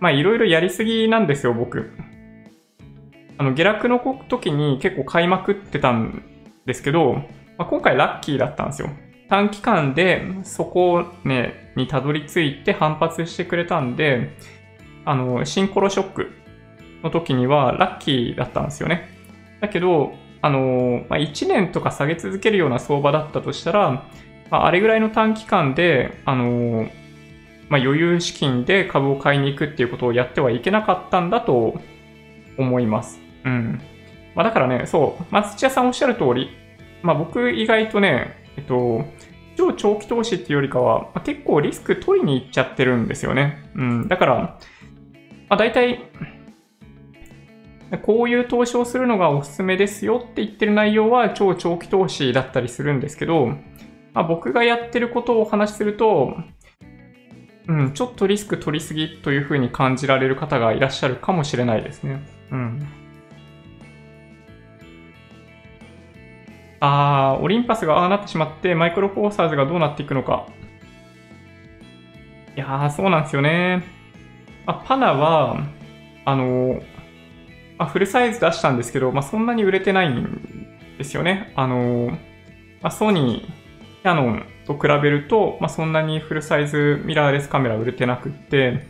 [0.00, 1.90] まあいろいろやりすぎなんですよ、僕。
[3.38, 6.22] あの、下落の時に結構買いまくってたん
[6.64, 7.14] ですけど、
[7.58, 8.90] まあ、今回ラッキーだったんですよ。
[9.28, 14.36] 短期間でそこね、にたどり着いて反発してくれたんで、
[15.04, 16.30] あの、シンコロショック
[17.02, 19.08] の時にはラッキーだったんですよね。
[19.60, 24.04] だけど、あの、まあ、1年とか下げ続けるような相場だったとしたら、
[24.50, 26.88] まあ、あれぐらいの短期間で、あの、
[27.68, 31.80] まあ、余裕資金で株を買いに行くっていうことをやってはいけなかったんだと
[32.58, 33.20] 思います。
[33.44, 33.80] うん。
[34.34, 36.50] まあ、だからね、そう、松千屋さんおっしゃる通り、
[37.02, 39.04] まあ、僕意外とね、えっと、
[39.56, 43.64] 超長期投資っていうよりかは、まあ、結構リスク取りに行っちゃってるんですよね。
[43.74, 44.08] うん。
[44.08, 44.34] だから、
[45.48, 46.10] まあ、大体、
[48.02, 53.46] こういう投資をするのがおすすめですよって言ってる内容は超長期投資だったりするんですけど、
[54.12, 56.36] まあ、僕がやってることをお話しすると、
[57.68, 62.20] うん、ちょっとリスク取りすぎというふうに感じられる方がいらっしゃるかもしれないですね。
[62.50, 62.86] うん。
[66.80, 70.46] あー、オリンパスがああなってしまって、マイクロフォーサーズがどうなっていくのか。
[72.54, 73.84] いやー、そうなんですよね。
[74.66, 75.58] あ、パナは、
[76.24, 76.80] あの
[77.78, 80.66] あ、フルサイズ出したんですけど、まあ、そんなに売れてないん
[80.98, 81.52] ですよね。
[81.56, 82.10] あの
[82.80, 88.86] まあ、ソニー、キャノンと比べると、まあ、そんなにフルサイズミラーレスカメラ売れてなくって、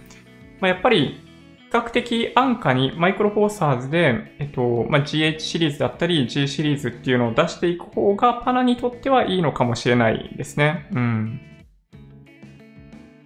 [0.61, 1.21] まあ、やっぱり
[1.67, 10.89] 比較的安価にマイクロフォーサーズで、えっと、まあ、GH シリーズだったり G シリーズっていうのを出していく方がパナにとってはいいのかもしれないですね。
[10.93, 11.41] うん。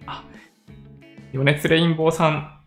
[0.05, 0.25] あ、
[1.33, 2.61] 余熱レインボーさん、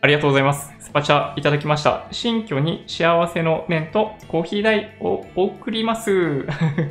[0.00, 0.74] ありがとうございます。
[0.80, 2.08] スパチャいただきました。
[2.10, 6.46] 新居に幸せの念とコーヒー代を送ります。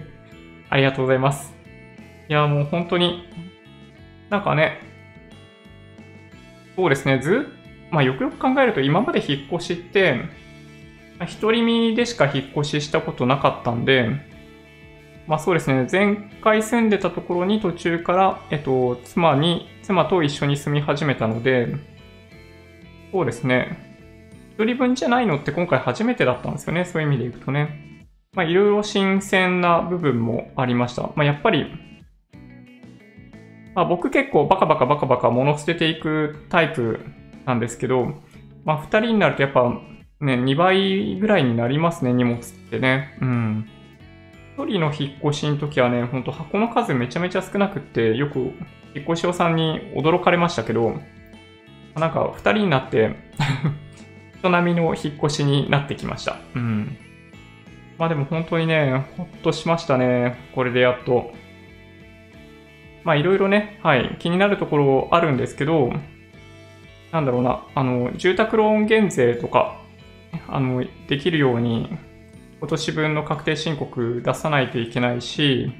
[0.70, 1.55] ありがとうございます。
[2.28, 3.28] いや、もう本当に、
[4.30, 4.80] なんかね、
[6.76, 7.48] そうですね、ず
[7.92, 10.22] まあよくよく考えると今まで引っ越しって、
[11.42, 14.10] 独り身でしか引っ越ししたことなかったんで、
[15.28, 21.76] まあそうですね、前回住んでたところに途中から、えっと、妻に、妻と一緒に住み始めたので、
[23.12, 23.78] そうですね、
[24.58, 28.02] 一人分じゃないのって今回初めてだったんですよね、そういう意味でいくとね。
[28.34, 31.04] まあいろいろ新鮮な部分もありました。
[31.16, 31.85] まあやっぱり、
[33.76, 37.00] まあ僕結構バカバカバカバカ物捨てていくタイプ
[37.46, 38.16] なんですけど、
[38.64, 39.70] まあ、2人になるとやっぱ
[40.22, 43.18] ね、2倍ぐらいになりますね、荷物ってね。
[43.22, 43.70] うん。
[44.58, 51.00] 1人の引っ越しの時はね、ほんと箱の数めちゃめちゃ少なくって、よく引っ越し屋さんに驚かれましたけど、
[51.96, 53.16] なんか2人になって
[54.40, 56.38] 人並みの引っ越しになってきました。
[56.56, 56.98] うん。
[57.98, 60.38] まあでも本当にね、ほっとしましたね。
[60.54, 61.34] これでやっと。
[63.06, 65.94] まあいろいろね、はい、気になるところあるんですけど、
[67.14, 69.80] なんだろうな、あの、住宅ローン減税とか、
[70.50, 71.88] あの、できるように、
[72.60, 75.72] 今年分の確定申告出さないといけないし、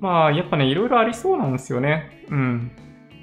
[0.00, 2.24] まあ、やっぱね、いろいろありそうなんですよね。
[2.30, 2.72] うん。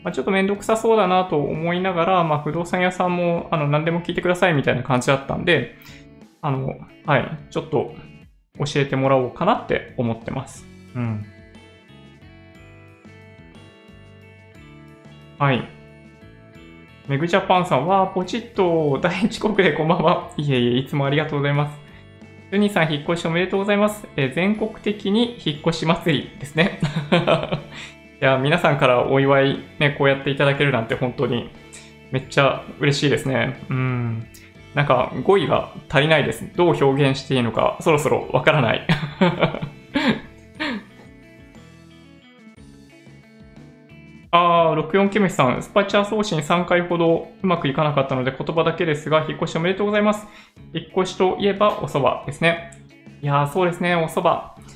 [0.03, 5.75] まあ、ちょっとめんどくさそうだなと思いながら、まあ、不動産屋さんも、あの、何でも聞いてくださいみたいな感じだったんで、
[6.41, 7.95] あの、はい、ちょっと
[8.59, 10.65] 教えてもらおうかなって思ってます。
[10.95, 11.25] うん。
[15.37, 15.67] はい。
[17.09, 20.31] メグジャパンさんは、ポチッと大遅刻でこんばんは。
[20.37, 21.77] いえいえ、いつもありがとうございます。
[22.51, 24.07] ジュニさん、引っ越しおめでとうございます。
[24.15, 26.79] え、全国的に引っ越し祭りですね。
[28.21, 31.49] いや、皆さんからお祝いね、こうやっていただけるなんて本当に
[32.11, 33.59] めっちゃ嬉しいですね。
[33.69, 34.27] うん。
[34.73, 36.49] なんか語彙が足りないです。
[36.55, 38.87] どう表現していいのか、そろそろわからない。
[44.35, 50.27] ああ、64ケムシさん、スパチャ送信3回ほどうまくいかなかったので言葉だけですが、引っ越しおめでとうございます。
[50.73, 52.71] 引っ越しといえばお蕎麦ですね。
[53.21, 54.67] いやー、そうですね、お蕎麦。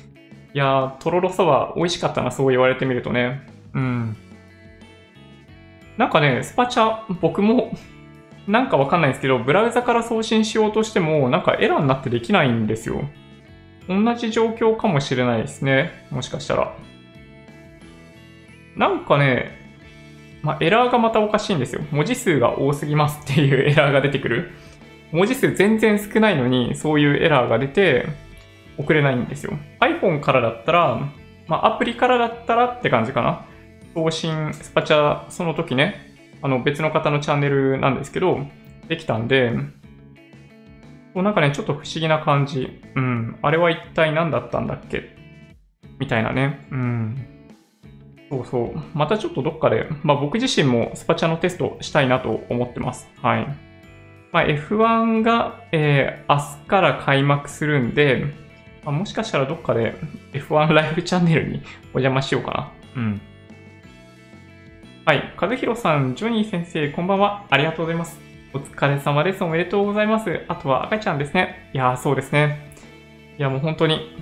[0.54, 3.46] いやー、とろろ蕎麦美味しかったな、そう言われてみるとね。
[3.74, 4.16] うん。
[5.98, 7.70] なんかね、スパチャ、僕も、
[8.48, 13.02] なんかわかんないんですけど、ブラウザから送信しようとしても、なんかエラーになってできないんですよ。
[13.86, 16.06] 同じ状況かもしれないですね。
[16.10, 16.74] もしかしたら。
[18.80, 19.52] なんかね、
[20.42, 21.82] まあ、エラーがまたおかしいんですよ。
[21.90, 24.52] 文字数が多すぎますっていう エラーが出てくる。
[25.12, 28.06] 文字数全然少ないのに、そういうエラーが出て、
[28.78, 29.52] 送れないんですよ。
[29.80, 30.98] iPhone からだったら、
[31.46, 33.44] まあ、アプリからだったらって感じかな。
[33.92, 35.96] 送信、スパチャ、その時ね、
[36.40, 38.46] あの別の方のチャンネルなんですけど、
[38.88, 39.50] できたんで、
[41.12, 42.80] もうなんかね、ちょっと不思議な感じ。
[42.94, 43.36] うん。
[43.42, 45.14] あれは一体何だったんだっけ？
[45.98, 46.66] みたいなね。
[46.70, 47.39] うん。
[48.30, 48.80] そうそう。
[48.94, 53.08] またちょっとどっかで、まあ僕自身もスパチャのテストしたいなと思ってます。
[53.20, 53.46] はい。
[54.32, 58.26] まあ、F1 が、えー、明日から開幕するんで、
[58.84, 59.94] まあ、もしかしたらどっかで
[60.32, 61.62] F1 ライブチャンネルに
[61.92, 62.72] お邪魔しようかな。
[62.96, 63.20] うん。
[65.04, 65.34] はい。
[65.36, 67.44] 和弘さん、ジョニー先生、こんばんは。
[67.50, 68.20] ありがとうございます。
[68.54, 69.42] お疲れ様です。
[69.42, 70.44] おめでとうございます。
[70.46, 71.68] あとは赤ちゃんですね。
[71.74, 72.72] いやー、そうですね。
[73.36, 74.16] いや、もう本当に、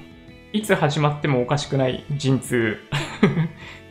[0.55, 2.79] いつ始まってもおかしくない陣痛。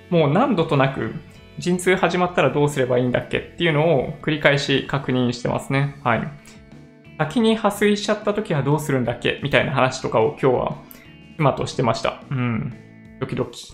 [0.10, 1.14] もう何度となく、
[1.60, 6.00] 陣痛始まったらどうすればいいんだっけっていうのを繰り返し確認してますね。
[6.04, 6.28] はい。
[7.18, 10.78] 先に破水しちゃった時はどうするんだっけみたいな話とかを今日は
[11.38, 12.22] 妻としてました。
[12.30, 12.74] うん。
[13.20, 13.74] ドキドキ。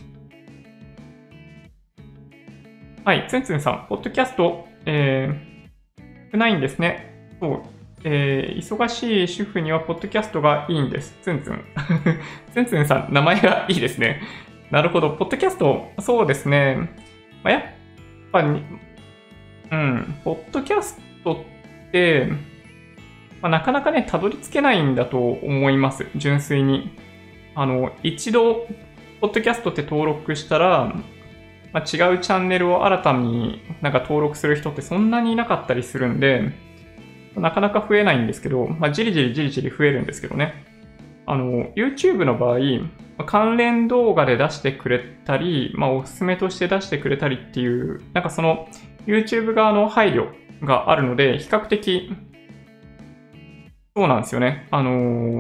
[3.03, 7.36] はい、ツンツンさん、ポッドキャスト、えー、少ないんですね。
[7.41, 7.61] そう、
[8.05, 11.17] えー、忙しい主婦にはポッドキャストがいいんです。
[11.21, 11.65] ツンツン。
[12.53, 14.21] ツンツンさん、名前がいいですね。
[14.74, 15.11] なるほど。
[15.11, 16.89] ポッドキャスト、そうですね。
[17.43, 17.63] まあ、やっ
[18.32, 21.45] ぱり、うん、ポッドキャスト
[21.88, 22.28] って、
[23.39, 26.07] まあ、なかなかね、たどり着けないんだと思います。
[26.15, 26.89] 純粋に。
[27.53, 28.65] あの、一度、
[29.21, 30.91] ポッドキャストって登録したら、
[31.71, 36.51] まあ、違うチャンネルを新たになんか登録する人ってそんなにいなかったりするんで、
[37.36, 40.65] なかなか増えないんですけど、まあ、じりじりじりじり増えるんですけどね。
[41.28, 42.57] あの、YouTube の場合、
[43.26, 48.68] 関連動画で出してくれたり、まあ、おすすめとして出してくれたりっていう、なんかその
[49.05, 50.30] YouTube 側の配慮
[50.64, 52.11] があるので、比較的、
[53.95, 54.68] そうなんですよね。
[54.72, 55.39] あのー、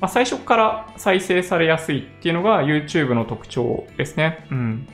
[0.00, 4.46] まあ、最初から再生されやすいっていうのが YouTube の特徴ですね。
[4.50, 4.88] うん。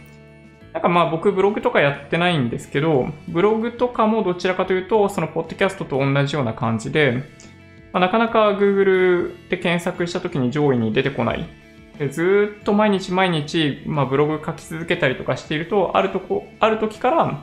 [0.73, 7.25] なんかまあ僕ブログとかやってないんですけど、ブログとかもどちらかというと、そのポッドキャストと同じような感じで、
[7.93, 11.49] まあ、なかなか Google で検索した時に上位に出てこない。
[11.99, 17.43] でずっと毎日毎日、まあ、ブログ書き続けたりとかしていると、あるとこ、ある時から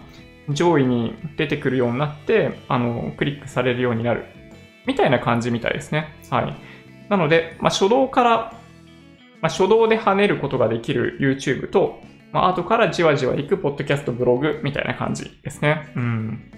[0.49, 4.25] 上位に出てくるようになって、あの、クリックされるようになる。
[4.85, 6.13] みたいな感じみたいですね。
[6.29, 6.55] はい。
[7.09, 8.31] なので、まあ、初動から、
[9.41, 11.99] まあ、初動で跳ねることができる YouTube と、
[12.31, 15.91] まあ、後からじわじわ行くポッドキャストブログみたいな感じですね。
[15.95, 16.51] うん。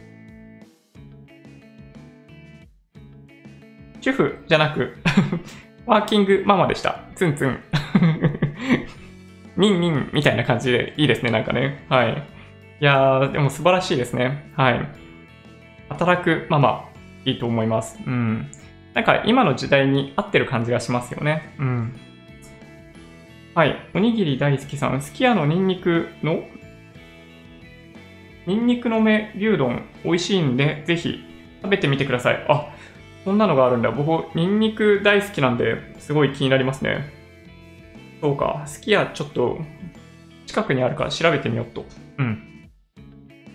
[4.01, 4.95] 主婦じゃなく
[5.87, 6.99] ワーキングママでした。
[7.15, 7.59] ツンツン。
[9.55, 11.85] ニンニンみたいな感じでいいですね、なんかね。
[11.87, 12.23] はい。
[12.81, 14.51] いやー、でも素晴らしいですね。
[14.57, 14.85] はい。
[15.87, 16.89] 働くママ、
[17.23, 17.97] いいと思います。
[18.05, 18.51] うん。
[18.93, 21.53] なんか今の時代に合ってる感じがしますよね。
[21.57, 21.95] うん。
[23.55, 23.77] はい。
[23.93, 25.01] おにぎり大好きさん。
[25.01, 26.43] すき家のニンニクの
[28.45, 31.23] ニンニクの芽牛丼美味しいんで、ぜひ
[31.61, 32.45] 食べてみてください。
[32.49, 32.73] あ、
[33.27, 33.91] そんなのがあるんだ。
[33.91, 37.11] 僕、ニンニク大好きなんで、すごい気になりますね。
[38.21, 38.65] そうか。
[38.65, 39.57] 好きや、ちょっと、
[40.45, 41.83] 近くにあるか調べてみよっと。
[42.19, 42.69] うん。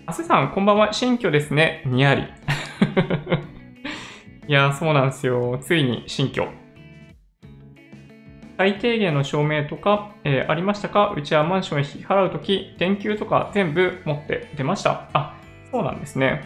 [0.05, 0.93] あすさん、こんばんは。
[0.93, 1.81] 新居ですね。
[1.87, 2.21] にやり。
[4.47, 5.57] いや、そうなんですよ。
[5.59, 6.47] ついに新居。
[8.59, 11.15] 最低限の証明とか、えー、ありましたか？
[11.17, 15.09] うちはマンションに払うとき、電球とか全部持って出ました。
[15.13, 15.35] あ、
[15.71, 16.43] そうなんですね。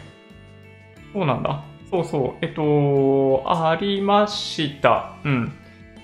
[1.11, 1.66] そうなんだ。
[1.89, 2.45] そうそう。
[2.45, 5.15] えっと、ありました。
[5.23, 5.53] うん。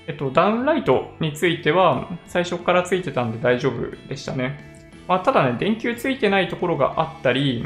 [0.07, 4.73] えっと、ダウンライトについては、最初からついてたんで大丈夫でしたね。
[5.07, 7.65] まあ、ただね、電球ついてないところがあったり、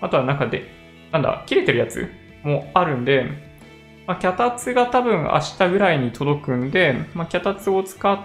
[0.00, 0.64] あとは中で、
[1.12, 2.10] なんだ、切れてるやつ
[2.42, 3.26] もあるんで、
[4.06, 8.18] まあ、脚立が多分明日ぐらいに届くんで、まあ、脚立を使っ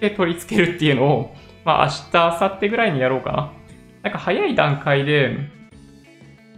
[0.00, 3.52] て取り付けるっていうのを、まあ、明日、明後日ぐらいにやろうかな。
[4.02, 5.36] なんか早い段階で、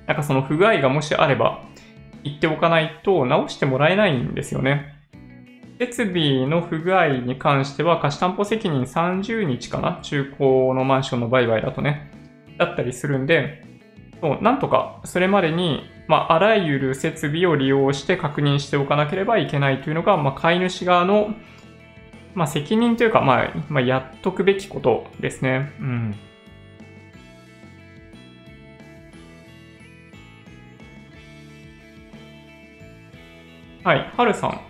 [0.07, 1.65] なんかその不具合がもしあれば、
[2.25, 4.95] 言っておかないと直してもらえないんですよね。
[5.79, 9.99] 設備の不具合に関しては貸し担保責任30日かな？
[10.03, 12.11] 中古のマンションの売買だとね。
[12.59, 13.65] だったりするんで、
[14.21, 21.35] そうなんとかそれまでに、まあ、あらゆる設備を利用して確認しておかなければいけないというのが、まあ、飼い主側の、
[22.35, 25.73] まあ、責任というか、まあ、まあ、やっとくべきことですね。
[25.81, 26.15] うん。
[33.85, 34.61] はい、はるさん。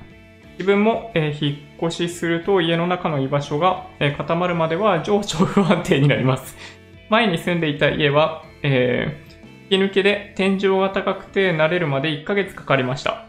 [0.52, 6.56] 自分も、えー、引っ越しすると家の中の居場所が、えー、固まるまでは情緒不安定になります。
[7.10, 13.26] 前に住んでいた家は、えー、吹き抜けで天井が高くて慣れるまで1ヶ月かかりました。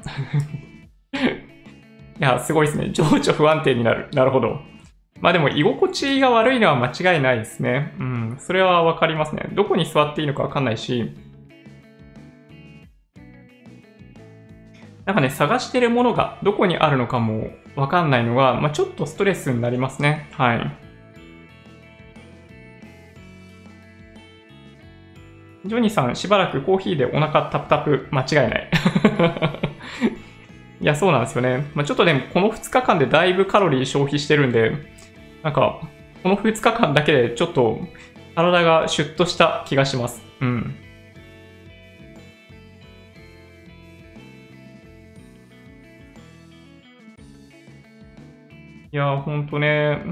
[2.18, 2.92] いや、すごいですね。
[2.92, 4.08] 情緒不安定になる。
[4.14, 4.62] なるほど。
[5.20, 7.94] まあでも居心地が悪いのは間違いないですね。
[8.00, 8.36] うん。
[8.40, 9.50] それはわかりますね。
[9.52, 11.12] どこに座っていいのかわかんないし、
[15.06, 20.28] なんかね、探してるものがどこにあるのかもわかんないのが、まあ、ちょっとストレスになりますね。
[20.32, 20.78] はい。
[25.66, 28.70] ジョニーさん、しばらくコーヒーでお腹タプタプ、間違いない。
[30.82, 31.66] いや、そうなんですよね。
[31.74, 34.74] まあ、ちょっとでも、この2日間でだいぶカロリー消費してるんで、
[35.42, 35.80] なんか、
[36.22, 37.80] この2日間だけでちょっと
[38.36, 40.22] 体がシュッとした気がします。
[40.42, 40.76] うん。
[48.94, 50.04] いやほんとね、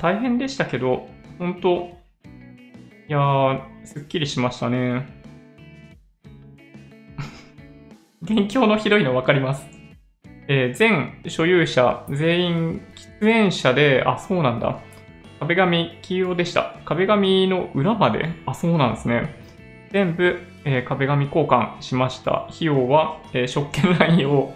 [0.00, 1.06] 大変でしたけど、
[1.38, 1.98] ほんと、
[3.06, 5.06] いやー、すっきりしましたね。
[8.22, 9.68] 元凶のひどいの分かります。
[10.48, 12.80] えー、全所有者、全員
[13.20, 14.78] 喫煙者で、あ、そうなんだ。
[15.38, 16.76] 壁紙黄色でした。
[16.86, 19.34] 壁紙の裏まであ、そうなんですね。
[19.90, 22.46] 全部、えー壁紙交換しました。
[22.46, 24.54] 費用は、えー食券乱用。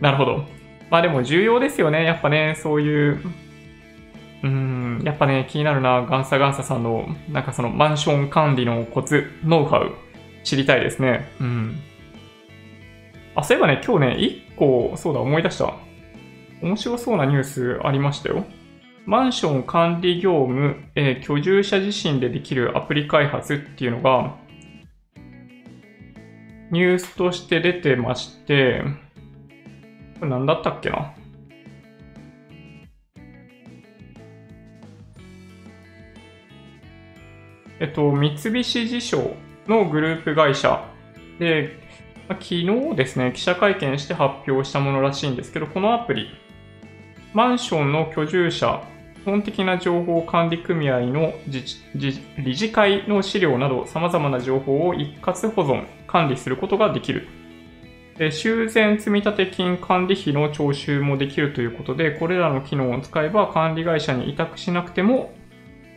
[0.00, 0.59] なるほど。
[0.90, 2.04] まあでも重要ですよね。
[2.04, 3.20] やっぱね、そういう、
[4.42, 6.02] うーん、やっぱね、気になるな。
[6.02, 9.92] ガンサガンサさんの、なんかそのマンション管理のコツ、ノウハウ、
[10.42, 11.30] 知りたいですね。
[11.40, 11.80] うん。
[13.34, 15.74] あ、そういえばね、今日ね、一個、そうだ、思い出した。
[16.60, 18.44] 面白そうなニュースありましたよ。
[19.06, 24.34] マンション管理業務、えー居住者自身でできるアプリ開発っていうのが、
[26.70, 28.82] ニュースとして出てまして、
[30.20, 31.14] これ何だったっけな
[37.80, 39.34] えっと、三菱地所
[39.66, 40.84] のグループ会社
[41.38, 41.78] で、
[42.28, 46.28] 昨日ですね、記者会見して発表したものらしいんですけど、このアプリ、
[47.32, 48.82] マンションの居住者、
[49.22, 57.39] 基本的な情報管理組合の自治自理事会の資料など様々な情報を一括保存、管理することができる。
[58.20, 65.32] で修繕積立金管理費の徴収もできるということで、これらの機能を使えば管理会社に委託しなくても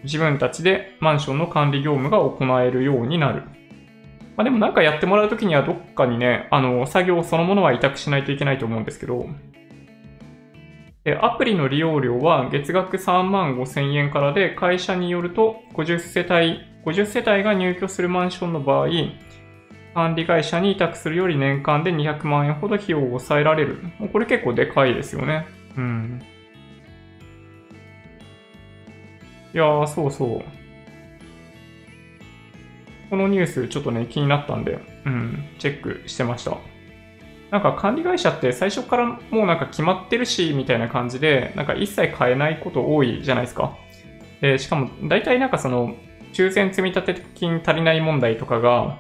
[0.06, 3.42] 自分たちでマンションの管理業務が行えるようになる。
[4.38, 9.28] まあ、でもなんかやってもらうときにはどっかにね、あの、作業そのものは委託しないといけないと思うんですけど、
[11.04, 18.88] でアプリの利用料は月額3万5千円からで、会社によると50世帯、50世帯が入居するマンションの場合、
[19.94, 23.84] 管理会社に委託するより年間で200万円ほど費用を抑えられる。
[24.00, 25.46] もうこれ結構でかいですよね。
[25.78, 26.22] うん。
[29.54, 30.44] いやー、そうそう。
[33.10, 36.58] このニュースちょっとね、気になったんで、うん、チェックしてました。
[37.52, 43.78] なんか管理会社って最初からもうなんか決まってるし、みたいな感じで、なんか一切変えないこと多いじゃないですか。
[44.42, 45.96] で、しかも大体なんかその、
[46.34, 48.98] 抽選積立金足りない問題とかが、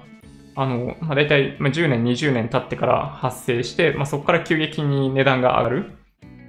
[0.56, 5.92] あの、まあ、大体10年、20年経ってから発生して、まあ、そこから急激に値段が上がる。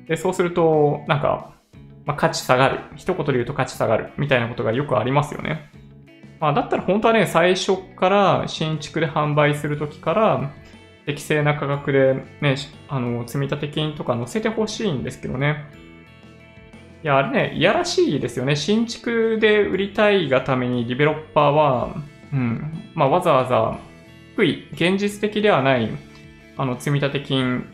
[0.08, 1.54] で、そうすると、なんか、
[2.04, 2.80] まあ、価値下がる。
[2.96, 4.12] 一言で言うと価値下がる。
[4.18, 5.70] みたいなことがよくありますよね。
[6.40, 10.52] まあ、だったら本当はね、最初から新築で販売するときから、
[11.06, 12.56] 適正な価格でね、
[12.88, 15.64] あの、積立金とか載せてほしいんですけどね。
[17.02, 18.56] いや、あれね、いやらしいですよね。
[18.56, 21.96] 新築で売りたいがためにディベロッパーは、
[22.32, 23.78] うん、まあ、わざわざ
[24.36, 25.88] 低い、現実的ではない、
[26.56, 27.66] あの、積立金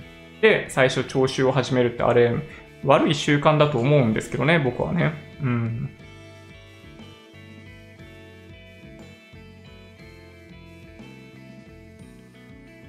[0.43, 2.35] で最初徴収を始めるって、あれ、
[2.85, 5.13] 悪い習慣だと思うんですけどね、僕はね。
[5.43, 5.91] うん。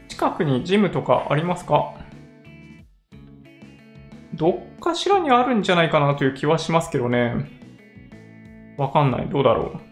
[0.08, 1.94] 近くにジムとかありますか？
[4.36, 7.50] どっかしらにあるんじゃないかなという気はしますけどね。
[8.78, 9.28] わかんない。
[9.30, 9.91] どうだろう。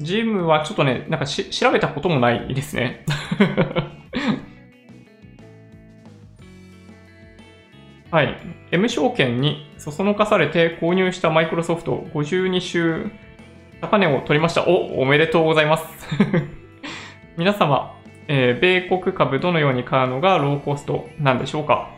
[0.00, 3.04] ジムはちょっとね、なんかし調べたこともないですね。
[8.10, 8.36] はい。
[8.70, 13.10] M 証券にそそのかされて購入したマイクロソフト52週
[13.80, 14.66] 高値を取りました。
[14.66, 15.84] お、おめでとうございます。
[17.36, 17.94] 皆様、
[18.28, 21.90] えー米国株どのように買うのがローコストなんでしょうか？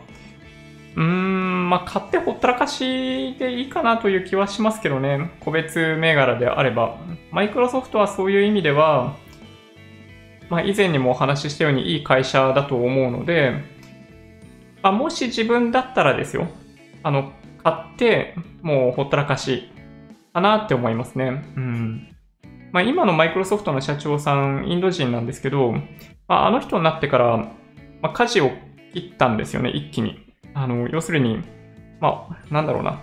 [0.95, 5.31] うーん、まあ、買ってほったらかしでいいかなという気はしますけどね。
[5.39, 6.97] 個別銘柄であれば。
[7.31, 9.15] マイクロソフトはそういう意味では、
[10.49, 13.53] まあ、以前にもお話ししたようにいい会社だと思うので、
[14.83, 16.47] まあ、もし自分だったらですよ。
[17.03, 17.31] あの、
[17.63, 19.69] 買って、もうほったらかし
[20.33, 21.43] かなって思いますね。
[21.55, 22.07] うん。
[22.71, 25.73] まあ、今のマイクロソフトの社長さん、インド人なんですけど、
[26.27, 27.37] まあ、あの人になってから、
[28.01, 28.51] まあ、舵を
[28.93, 30.30] 切ったんですよね、一気に。
[30.53, 31.41] あの、要するに、
[31.99, 33.01] まあ、なんだろうな。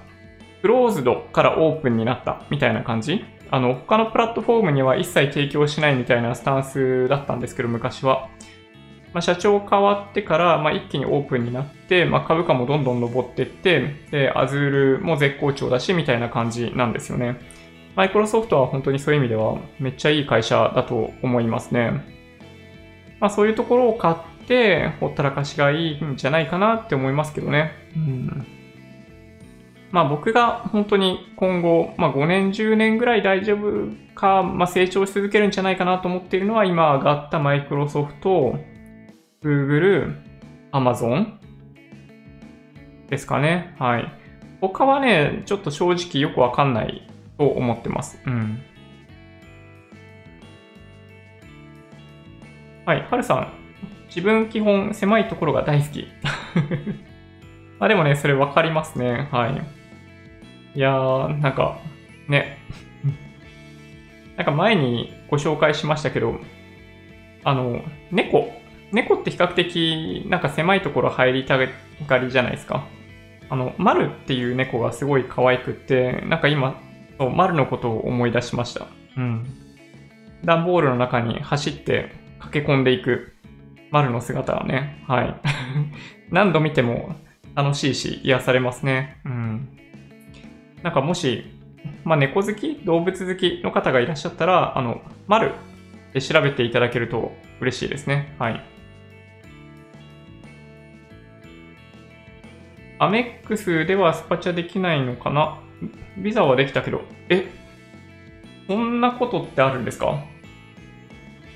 [0.63, 8.29] クローズドからオープンになったみたいな感じあの、他のプラットフォームには一切提供しないみたいなスタンスだったんですけど、昔は。
[9.15, 17.39] まあ、社長変わってから、まあ、一気にオープンになって、まあ、株価もどんどん上っていって、で、アズールも絶好調だし、みたいな感じなんですよね。
[17.99, 21.91] マイクロソフトは本当にそういう意味ではめっちゃいい会社だと思いますね。
[23.19, 24.17] まあそういうところを買っ
[24.49, 27.73] てほったらかしがいいんじゃないかなって思いますけどね。
[27.95, 28.47] うん、
[29.93, 38.59] まあ僕が本当に今後、まあ5年10年ぐらい大丈夫か、まあ成長し続けるんじゃないかなと思っているのは今上がったマイクロソフト、
[39.43, 40.17] Google、
[40.73, 41.35] Amazon
[43.09, 43.75] ですかね。
[43.79, 44.13] はい。
[44.61, 47.07] 他はね、ちょっと正直よくわかんない
[47.37, 48.19] と思ってます。
[48.27, 48.63] うん。
[52.85, 53.58] はい、はるさん。
[54.19, 56.09] 自分基本狭いところが大好き。
[57.79, 59.29] まあでもね、それわかりますね。
[59.31, 60.77] はい。
[60.77, 61.79] いやー、なんか、
[62.27, 62.59] ね。
[64.37, 66.41] なんか前にご紹介しましたけど、
[67.45, 67.81] あの、
[68.11, 68.53] 猫。
[68.91, 72.87] 猫って比較的なんか狭いところ入りたがりじゃないですか。
[73.49, 76.81] あの、丸っていう猫がすごい可愛くって、なんか今、
[77.19, 78.89] そう丸のことを思い出しました。
[79.17, 79.47] うん。
[80.45, 83.38] 段ボールの中に走って駆け込んでいく
[83.91, 85.35] 丸の姿はね、はい。
[86.31, 87.17] 何度見ても
[87.55, 89.19] 楽しいし癒されますね。
[89.25, 89.69] うん。
[90.83, 91.45] なんかもし、
[92.05, 95.53] まあ、猫好き、動物好きの方がいらっしゃったら、あの、丸
[96.13, 98.35] で調べていただけると嬉しいですね。
[98.39, 98.63] はい。
[103.01, 105.59] アメックスではスパチャできないのかな？
[106.17, 107.47] ビザはできたけど、え？
[108.67, 110.25] そんなことってあるんですか？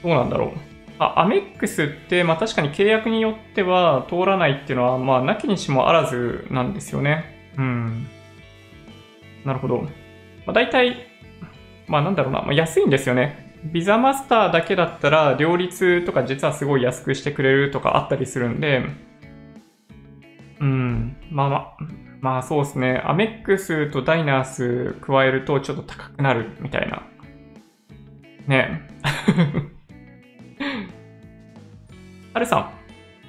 [0.02, 0.71] どうなんだろう
[1.02, 7.52] あ、アメックスって、まあ確かに契約によっては通らないっていうのは、まあなきにしもあらずなんですよね。
[7.58, 8.06] うん。
[9.44, 9.82] なるほど。
[9.82, 9.90] ま
[10.48, 11.06] あ大体、
[11.86, 13.52] まあなんだろうな、まあ、安いんですよね。
[13.64, 18.82] ビザマスターだけだったら、両立とか実はすごい安くしてくれるとかあったりするんで、
[20.60, 21.76] うん、まあまあ、
[22.20, 23.02] まあそうですね。
[23.04, 27.02] アメックスとダイナース加えるとちょっと高くなるみたいな。
[28.46, 28.88] ね。
[32.34, 32.70] はるさん。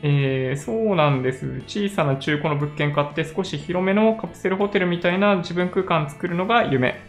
[0.02, 1.62] えー、そうなんです。
[1.68, 7.02] 小さな中古の物件買って少し広めのカプセルホテルみたいな自分空間作るのが夢。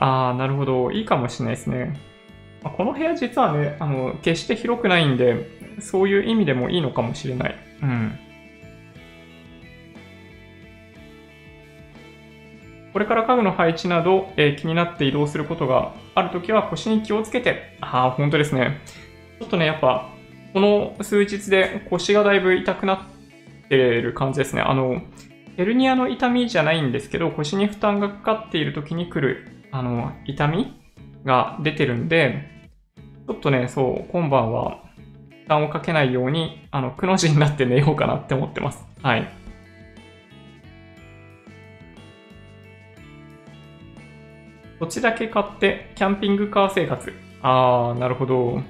[0.00, 0.90] あー、なるほど。
[0.90, 1.96] いいかもしれないですね。
[2.62, 5.48] まあ、この部屋実はね、あの、決して広くないんで、
[5.80, 7.54] そういう意味でもいいのかもしれない。
[7.82, 8.18] うん。
[12.92, 17.76] これから家具の配置など、えー、気になって移動することがあるときは腰に気をつけて。
[17.80, 18.80] ああ、本当ですね。
[19.38, 20.17] ちょっとね、やっぱ、
[20.52, 24.62] この数日で腰がだいぶ痛くなってる感じですね。
[24.62, 25.02] あの、
[25.56, 30.80] ヘルニアの痛みじゃないんですけど、腰に負担がかかっている時に来る、あの、痛み
[31.24, 32.48] が出てるんで、
[33.26, 34.84] ちょっとね、そう、今晩は
[35.42, 38.86] 負担をかけないように、あの、くの字になって寝ようかなって思ってます。
[39.02, 39.28] はい。
[44.78, 47.12] 土地だけ買ってキャンピングカー生活。
[47.42, 48.62] あー、なるほど。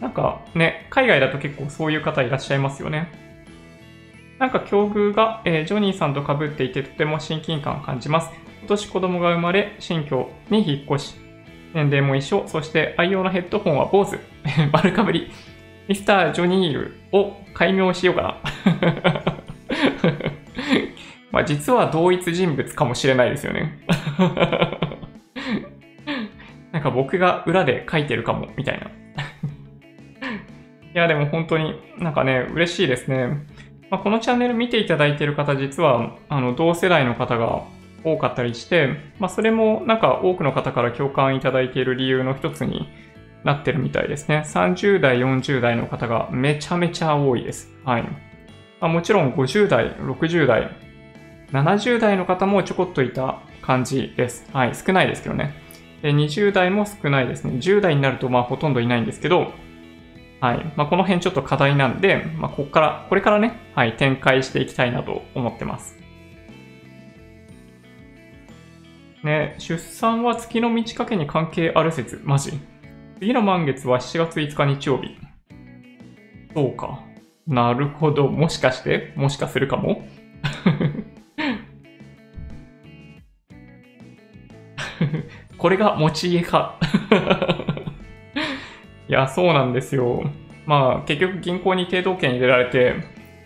[0.00, 3.08] なんかね、海外だと結構そういう方いらっしゃいますよね。
[4.38, 8.30] なんか境遇が、えー、ジョニーさんと被っていてとても親近感を感じます。
[8.60, 11.14] 今年子供が生まれ、新居に引っ越し、
[11.74, 14.18] 年齢も一緒、そして愛用のヘッドホンは坊主、
[14.72, 15.30] 丸かぶり、
[15.88, 18.36] ミスター・ジョニールを解明しようかな。
[21.32, 23.80] まあ実は同一人物かもしれないですよね。
[26.72, 28.90] なんか僕が裏で書いてるかも、みたいな。
[30.98, 33.46] いや、でも本当になんかね、嬉しいですね。
[33.88, 37.62] まあ、このチャンネル見ていただいている方、実は、あの、同世代の方が
[38.02, 42.88] 多かったりして、まあ、それもなんか多くの方から共感いただいている理由の一つに
[43.44, 44.42] なってるみたいですね。
[44.44, 47.72] 30代、40代の方がめちゃめちゃ多いです。
[47.84, 48.02] はい。
[48.02, 48.08] ま
[48.80, 50.68] あ、もちろん50代、60代、
[51.52, 54.50] 70代の方もちょこっといた感じです。
[54.52, 54.74] はい。
[54.74, 55.54] 少ないですけどね。
[56.02, 57.52] で20代も少ないですね。
[57.52, 59.52] 10代になるとまあほとんどいないんですけど、
[60.40, 60.72] はい。
[60.76, 65.96] まあ、この辺ちょっと課題なんで、まあ、ここから、これからね、はい、展開していきたいなと思ってます。
[69.24, 72.20] ね、出産は月の満ち欠けに関係ある説。
[72.22, 72.52] マジ？
[73.18, 75.18] 次の満月は7月5日日曜日。
[76.54, 77.00] そうか。
[77.46, 78.28] なるほど。
[78.28, 79.12] もしかして？
[79.16, 80.06] もしかするかも？
[85.58, 86.78] これが持ち家か
[89.08, 90.30] いや、そうなんですよ。
[90.66, 92.94] まあ、結局銀行に抵当権入れられて、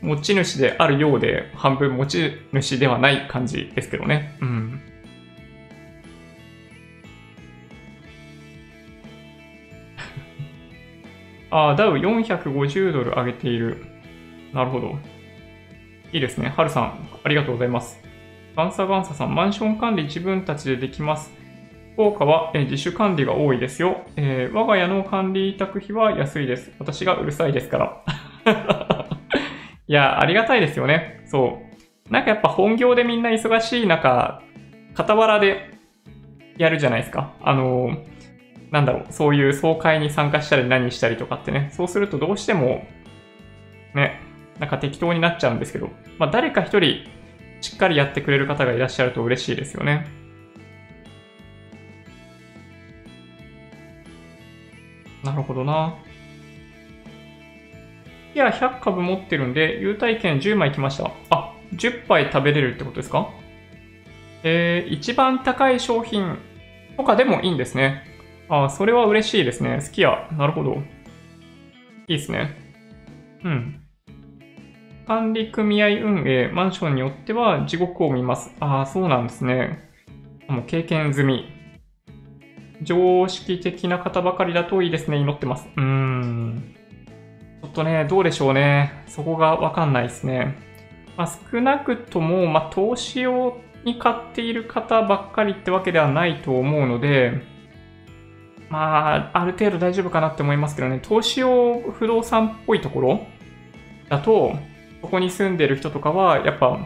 [0.01, 4.36] 持ち主であるようで、半分持ち主ではない感じですけどね。
[4.40, 4.80] うん。
[11.51, 13.84] ああ、ダウ450ドル上げている。
[14.52, 14.98] なるほど。
[16.12, 16.48] いいですね。
[16.48, 18.02] ハルさん、ありがとうございます。
[18.56, 21.41] ガンサガンサさん、マンション管理自分たちでできます。
[21.93, 26.73] 福岡は、自主管理が多いですよ、えー、我が家の管理委託費は安いです。
[26.78, 28.05] 私がうるさいですから。
[29.86, 31.20] いや、ありがたいですよね。
[31.27, 31.60] そ
[32.09, 32.12] う。
[32.12, 34.43] なんかやっぱ本業でみんな忙しい中、
[34.94, 35.70] 傍らで
[36.56, 37.35] やるじゃないですか。
[37.43, 37.98] あの
[38.70, 41.69] なんだろう、そういう総会に参加したり何したりとかってね。
[41.73, 42.86] そうするとどうしても、
[43.94, 44.19] ね、
[44.59, 47.05] なんか適当になっちゃうんですけど、まあ誰か一人
[47.60, 50.22] しっかりやってくれる方がいらっしゃると嬉しいですよね。
[55.24, 55.94] なるほどな。
[58.35, 61.11] いや、100株持ってるんで、優待券10枚来ました。
[61.31, 63.28] あ、10杯食べれるってことですか？
[64.43, 66.39] えー、一番高い商品
[66.97, 68.05] とかでもいいんですね。
[68.49, 69.81] あ、それは嬉しいですね。
[69.85, 70.28] 好きや。
[70.36, 70.82] なるほど。
[72.09, 72.57] いいですね。
[73.44, 73.78] うん。
[75.07, 78.55] 管理組合運営、マンションによっては地獄を見ます。
[78.61, 79.90] ああ、そうなんですね。
[80.49, 81.61] もう経験済み。
[82.82, 85.18] 常識的な方ばかりだといいですね。
[85.18, 85.68] 祈ってます。
[85.76, 86.74] うーん。
[87.62, 89.04] ちょっとね、どうでしょうね。
[89.06, 90.56] そこがわかんないですね。
[91.16, 97.42] まあ、少なくとも、まあ、投資用に買っている方ばっかりってわけではないと思うので、
[98.70, 103.26] まあ、ある程度大丈夫かなって思いますけどね、投資用不動産っぽいところ
[104.09, 104.54] だと、
[105.02, 106.78] そこに住んでる人とかは、やっぱ、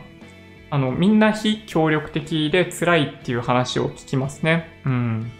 [0.70, 4.81] あの、みんな非協力的で辛いっていう話を聞きますね。
[4.85, 5.31] うん。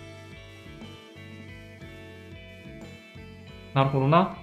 [3.77, 4.39] なるほどな。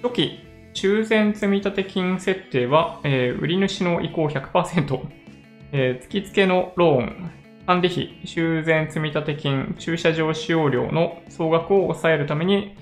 [0.00, 0.38] 初期、
[0.74, 5.00] 修繕積立金設定は、えー、売り主の意向100%、
[5.72, 7.30] えー、月付のローン、
[7.66, 12.76] 管理費、修繕積立金、駐車場使用料の総額を抑えるために、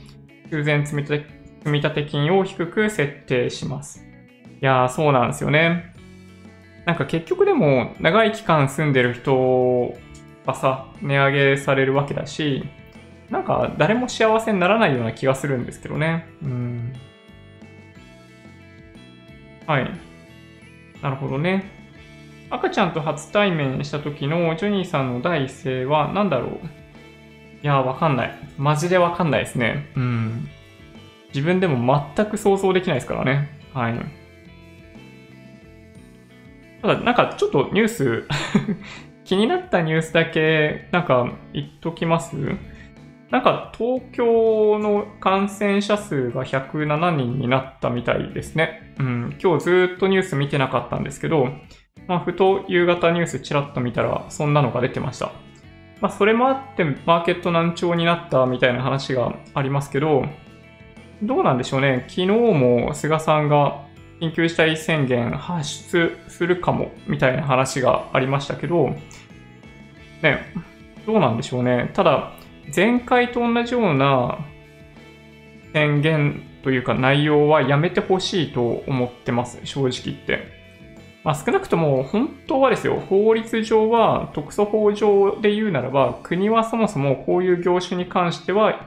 [0.50, 1.02] 修繕積
[1.64, 4.06] 立金を低く設定します。
[4.60, 5.94] いやー、そうなんですよね。
[6.84, 9.94] なんか結局でも、長い期間住んでる人
[10.44, 12.68] はさ、値上げされるわけだし、
[13.30, 16.26] なんか誰も幸せにならないような気がするんですけどね。
[16.42, 16.92] うん。
[19.66, 19.90] はい。
[21.02, 21.70] なるほどね。
[22.50, 26.50] 赤ちゃんと初対面した時のジョニーさんの第一声は何だろう？
[27.62, 28.38] いや、わかんない。
[28.56, 29.90] マジでわかんないですね。
[29.94, 30.48] うん。
[31.34, 33.60] 自分でも全く想像できないですからね。
[33.74, 34.00] はい。
[36.80, 38.26] ただ、なんかちょっとニュース
[39.26, 42.34] 気になったニュースだけ、なんか言っときます？
[43.30, 48.94] なんか東京の感染者数が107人になったみたいですね。
[48.98, 51.48] うん、今日ずっとニュース見てなかったんですけど、
[52.06, 55.32] まあ、ふと夕方ニュースちらっと見たらそんなのが出てました。
[56.00, 60.24] まあ、それもあってマーケット難聴になったみたいな話がありますけど、
[61.22, 62.06] どうなんでしょうね。
[62.08, 63.84] 昨日も菅さんが
[64.20, 68.88] 緊急事態宣言発出するかもみたいな話がありましたけど、
[70.22, 70.52] ね、
[71.06, 71.90] どうなんでしょうね。
[71.92, 72.32] ただ、
[72.74, 74.38] 前回と同じような
[75.72, 80.58] 宣言というか内容はやめてほしいと思ってます、正直言って。
[81.24, 88.86] まあ、少なくとも本当はですよ、法律上は、特措法上で言うならば、国はそもそもこういう業種に関しては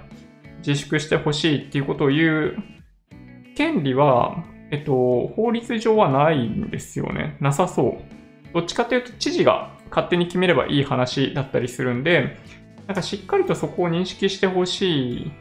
[0.66, 2.58] 自粛してほしいっていうことを言う
[3.56, 7.36] 権利は、えっと、法律上はないんですよね。
[7.40, 8.54] なさそう。
[8.54, 12.38] どっちかというと、知事が勝手に決めればいい話だったりするんで、
[12.88, 15.32] なんかしっかりとそこを認識してほしい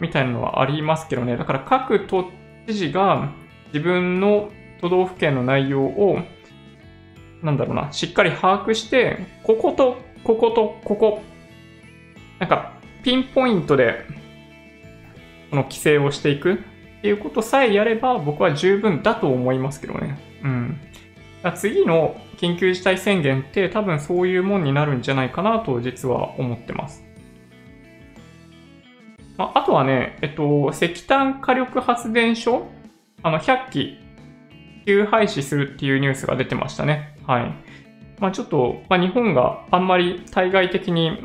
[0.00, 1.36] みたいなのはありますけどね。
[1.36, 2.30] だから各都
[2.66, 3.30] 知事が
[3.68, 4.50] 自分の
[4.80, 6.18] 都道府県の内容を、
[7.42, 11.22] なんだろうな、しっかり把握して、こことこことここ、
[12.38, 12.72] なんか
[13.02, 14.04] ピンポイントで
[15.50, 16.56] この規制をしていくっ
[17.02, 20.18] ていうことさえやれば僕は十分だと思いますけどね。
[20.42, 20.80] うん。
[21.54, 27.04] 次の緊急事態宣言って多分そういうもんになるんじゃないかなと実は思ってます。
[29.38, 32.66] ああとはね、えっと、石炭火力発電所、
[33.22, 33.98] あの、100機、
[34.86, 37.16] 急廃止するっていうニュースが出てましたね。
[37.26, 37.54] はい。
[38.18, 41.20] まあちょっと、まあ、日本があんまり対外的に、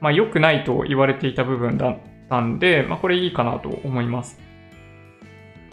[0.00, 1.98] まあ良くないと言われていた部分だっ
[2.28, 4.40] たんで、まあこれいいかなと思います。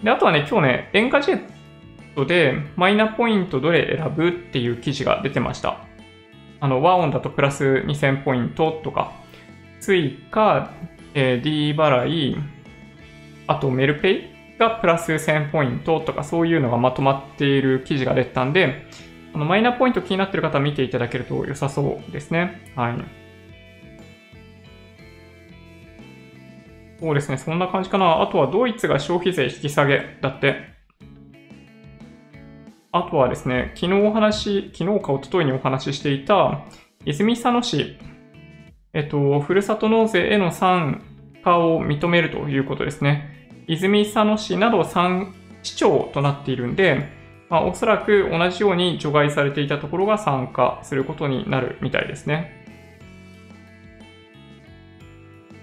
[0.03, 1.56] で、あとはね、今日ね、エンカジェッ
[2.17, 5.85] トでマイナポイントどれ選ぶっていう記事が出てました。
[6.59, 9.13] あの、和音だとプラス2000ポイントとか、
[9.79, 10.71] 追加、
[11.13, 12.37] えー、D 払い、
[13.45, 18.87] あとメルペイがプラス1000ポイントとかそういうのがまとまっている記事が出たんで、
[19.35, 22.71] あのマイナポイント気になってる方は見ていただけると良さそうですね。
[22.75, 22.95] はい。
[26.99, 28.23] そうですね、そんな感じかな。
[28.23, 30.76] あとはドイツが消費税引き下げだって。
[32.97, 36.61] あとはですね、昨日お話、昨日か一昨日にお話ししていた、
[37.05, 37.97] 泉佐野市、
[38.93, 41.03] えっと、ふるさと納税への参
[41.43, 43.49] 加を認めるということですね。
[43.67, 47.09] 泉佐野市など3市長となっているんで、
[47.49, 52.65] まあ、おそらく同じように除外されていたところが参加することになるみたいですね。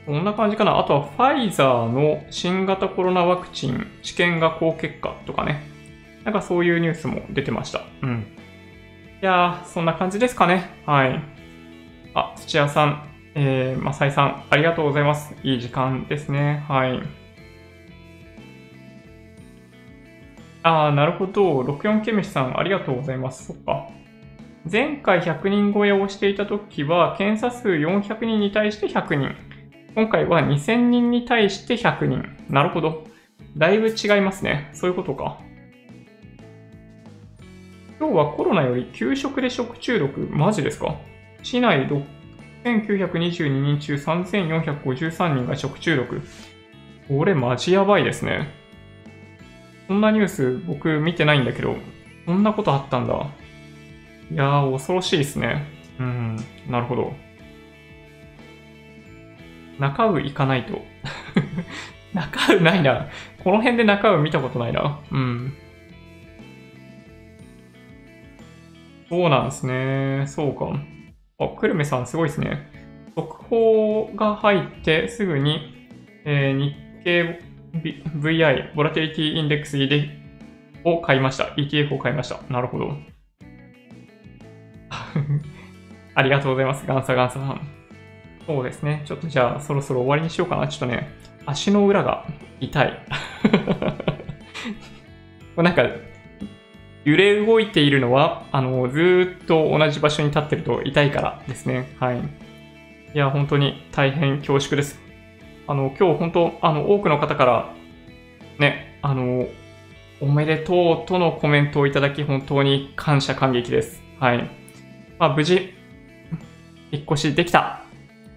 [0.06, 0.78] こんな感じかな？
[0.78, 5.73] あとはファイザーの新型コロナワクチン試験が好結果とかね。
[6.24, 7.82] なんかそういうニュースも出てました。
[8.02, 8.26] うん。
[9.22, 10.70] いやー、そんな感じですかね。
[10.86, 11.22] はい。
[12.14, 15.34] あ、土屋さん、えー、マサイさん、ありがとうございます。
[15.42, 16.64] いい時間ですね。
[16.68, 17.02] はい。
[20.62, 21.60] あー、なるほど。
[21.60, 23.46] 64ケミシさん、ありがとうございます。
[23.46, 23.88] そっか。
[24.70, 29.34] 前回100人超えをしていた時は、検査数400人に対して100人。
[29.94, 32.24] 今回は2000人に対して100人。
[32.48, 33.04] なるほど。
[33.56, 34.70] だいぶ違いますね。
[34.72, 35.38] そういうことか。
[37.98, 40.96] 今日はコロナより給食で食中毒、マジですか？
[41.42, 41.86] 市内
[42.64, 46.22] 6922人中3453人が食中毒。
[47.08, 48.48] これマジやばいですね。
[49.86, 51.76] そんなニュース僕見てないんだけど、
[52.26, 53.14] そんなことあったんだ。
[54.32, 55.66] いやー、恐ろしいですね。
[56.00, 56.36] うん、
[56.68, 57.12] なるほど。
[59.78, 60.82] 中尾行かないと。
[62.14, 63.08] 中尾ないな。
[63.42, 64.98] この辺で中尾見たことないな。
[65.12, 65.52] うん。
[69.08, 70.24] そうなんですね。
[70.26, 70.72] そうか。
[71.38, 72.70] あ、久留米さんすごいですね。
[73.14, 75.88] 速報が入ってすぐに、
[76.24, 76.74] えー、日
[77.04, 77.40] 経
[77.82, 79.78] VI、ボラテリティインデックス
[80.84, 81.44] を買いました。
[81.56, 82.40] ETF を買いました。
[82.50, 82.96] なるほど。
[86.14, 86.86] ありがとうございます。
[86.86, 87.60] ガンサガンサさん。
[88.46, 89.02] そうですね。
[89.04, 90.68] ちょっとじゃあそろそろ終わりにしようかな。
[90.68, 91.08] ちょっとね、
[91.46, 92.24] 足の裏が
[92.60, 92.98] 痛い。
[95.56, 95.84] なんか、
[97.04, 101.94] 揺れ動いているのは、あの、ずっと同じ場所に立ってると痛いからですね。
[102.00, 102.18] はい。
[102.18, 102.20] い
[103.18, 104.98] や、本当に大変恐縮です。
[105.66, 107.74] あの、今日本当、あの、多くの方から、
[108.58, 109.46] ね、あの、
[110.20, 114.02] おめでとうとのコメントをいただき、本当に感謝感激です。
[114.18, 114.50] はい。
[115.18, 115.74] まあ、無事、
[116.90, 117.82] 引っ越しできた。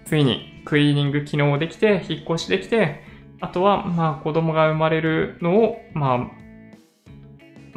[0.04, 3.02] ついにクリーニング機能できて、引っ越しできて、
[3.40, 6.37] あとは、まあ、子供が生まれるのを、まあ、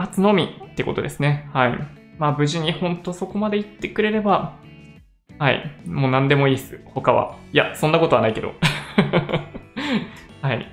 [0.01, 1.47] 待つのみってことですね。
[1.53, 1.77] はい。
[2.17, 4.57] まあ、無事に本当そこまで行ってくれれば、
[5.37, 5.71] はい。
[5.85, 6.79] もう何でもいいです。
[6.85, 7.37] 他は。
[7.53, 8.53] いや、そんなことはないけど。
[10.41, 10.67] はい。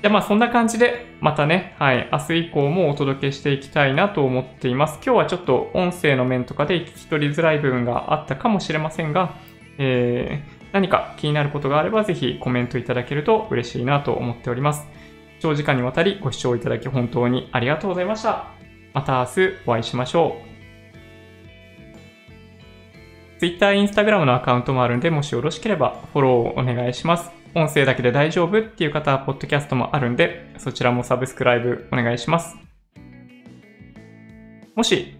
[0.04, 5.00] ゃあまあそんな感じで、またね、はい、明日以降もお届けしていきたいなと思っています。
[5.04, 9.34] 今日はちょっと音声の面とかで聞き取りづらい部分があったかもしれませんが、
[9.78, 14.86] えー、何か気になることがあればぜひコメントいただけると嬉しいなと思っております。
[15.40, 18.48] 長時間にわたりご視聴いただき本当にありがとうございました。
[18.94, 20.56] また明日お会いしましょう。
[23.38, 27.30] Twitter、Instagram のアカウントもあるんで、もしよろしければフォローをお願いします。
[27.54, 32.56] 音声だけで大丈夫っていう方は、ポッドキャストもあるんで、そちらもサブスクライブお願いします。
[34.74, 35.16] もし、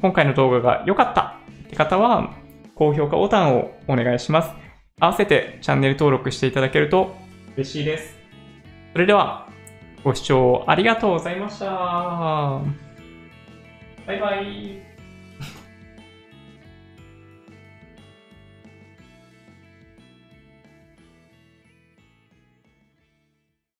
[0.00, 1.36] 今回の動画が良かった
[1.66, 2.34] って方は、
[2.74, 4.52] 高評価ボタンをお願いします。
[5.00, 7.14] 合わせてチャンネル登録していただけると
[7.56, 8.17] 嬉しいです。
[8.92, 9.48] それでは、
[10.02, 11.66] ご視聴ありがとうございました。
[14.06, 14.87] バイバイ。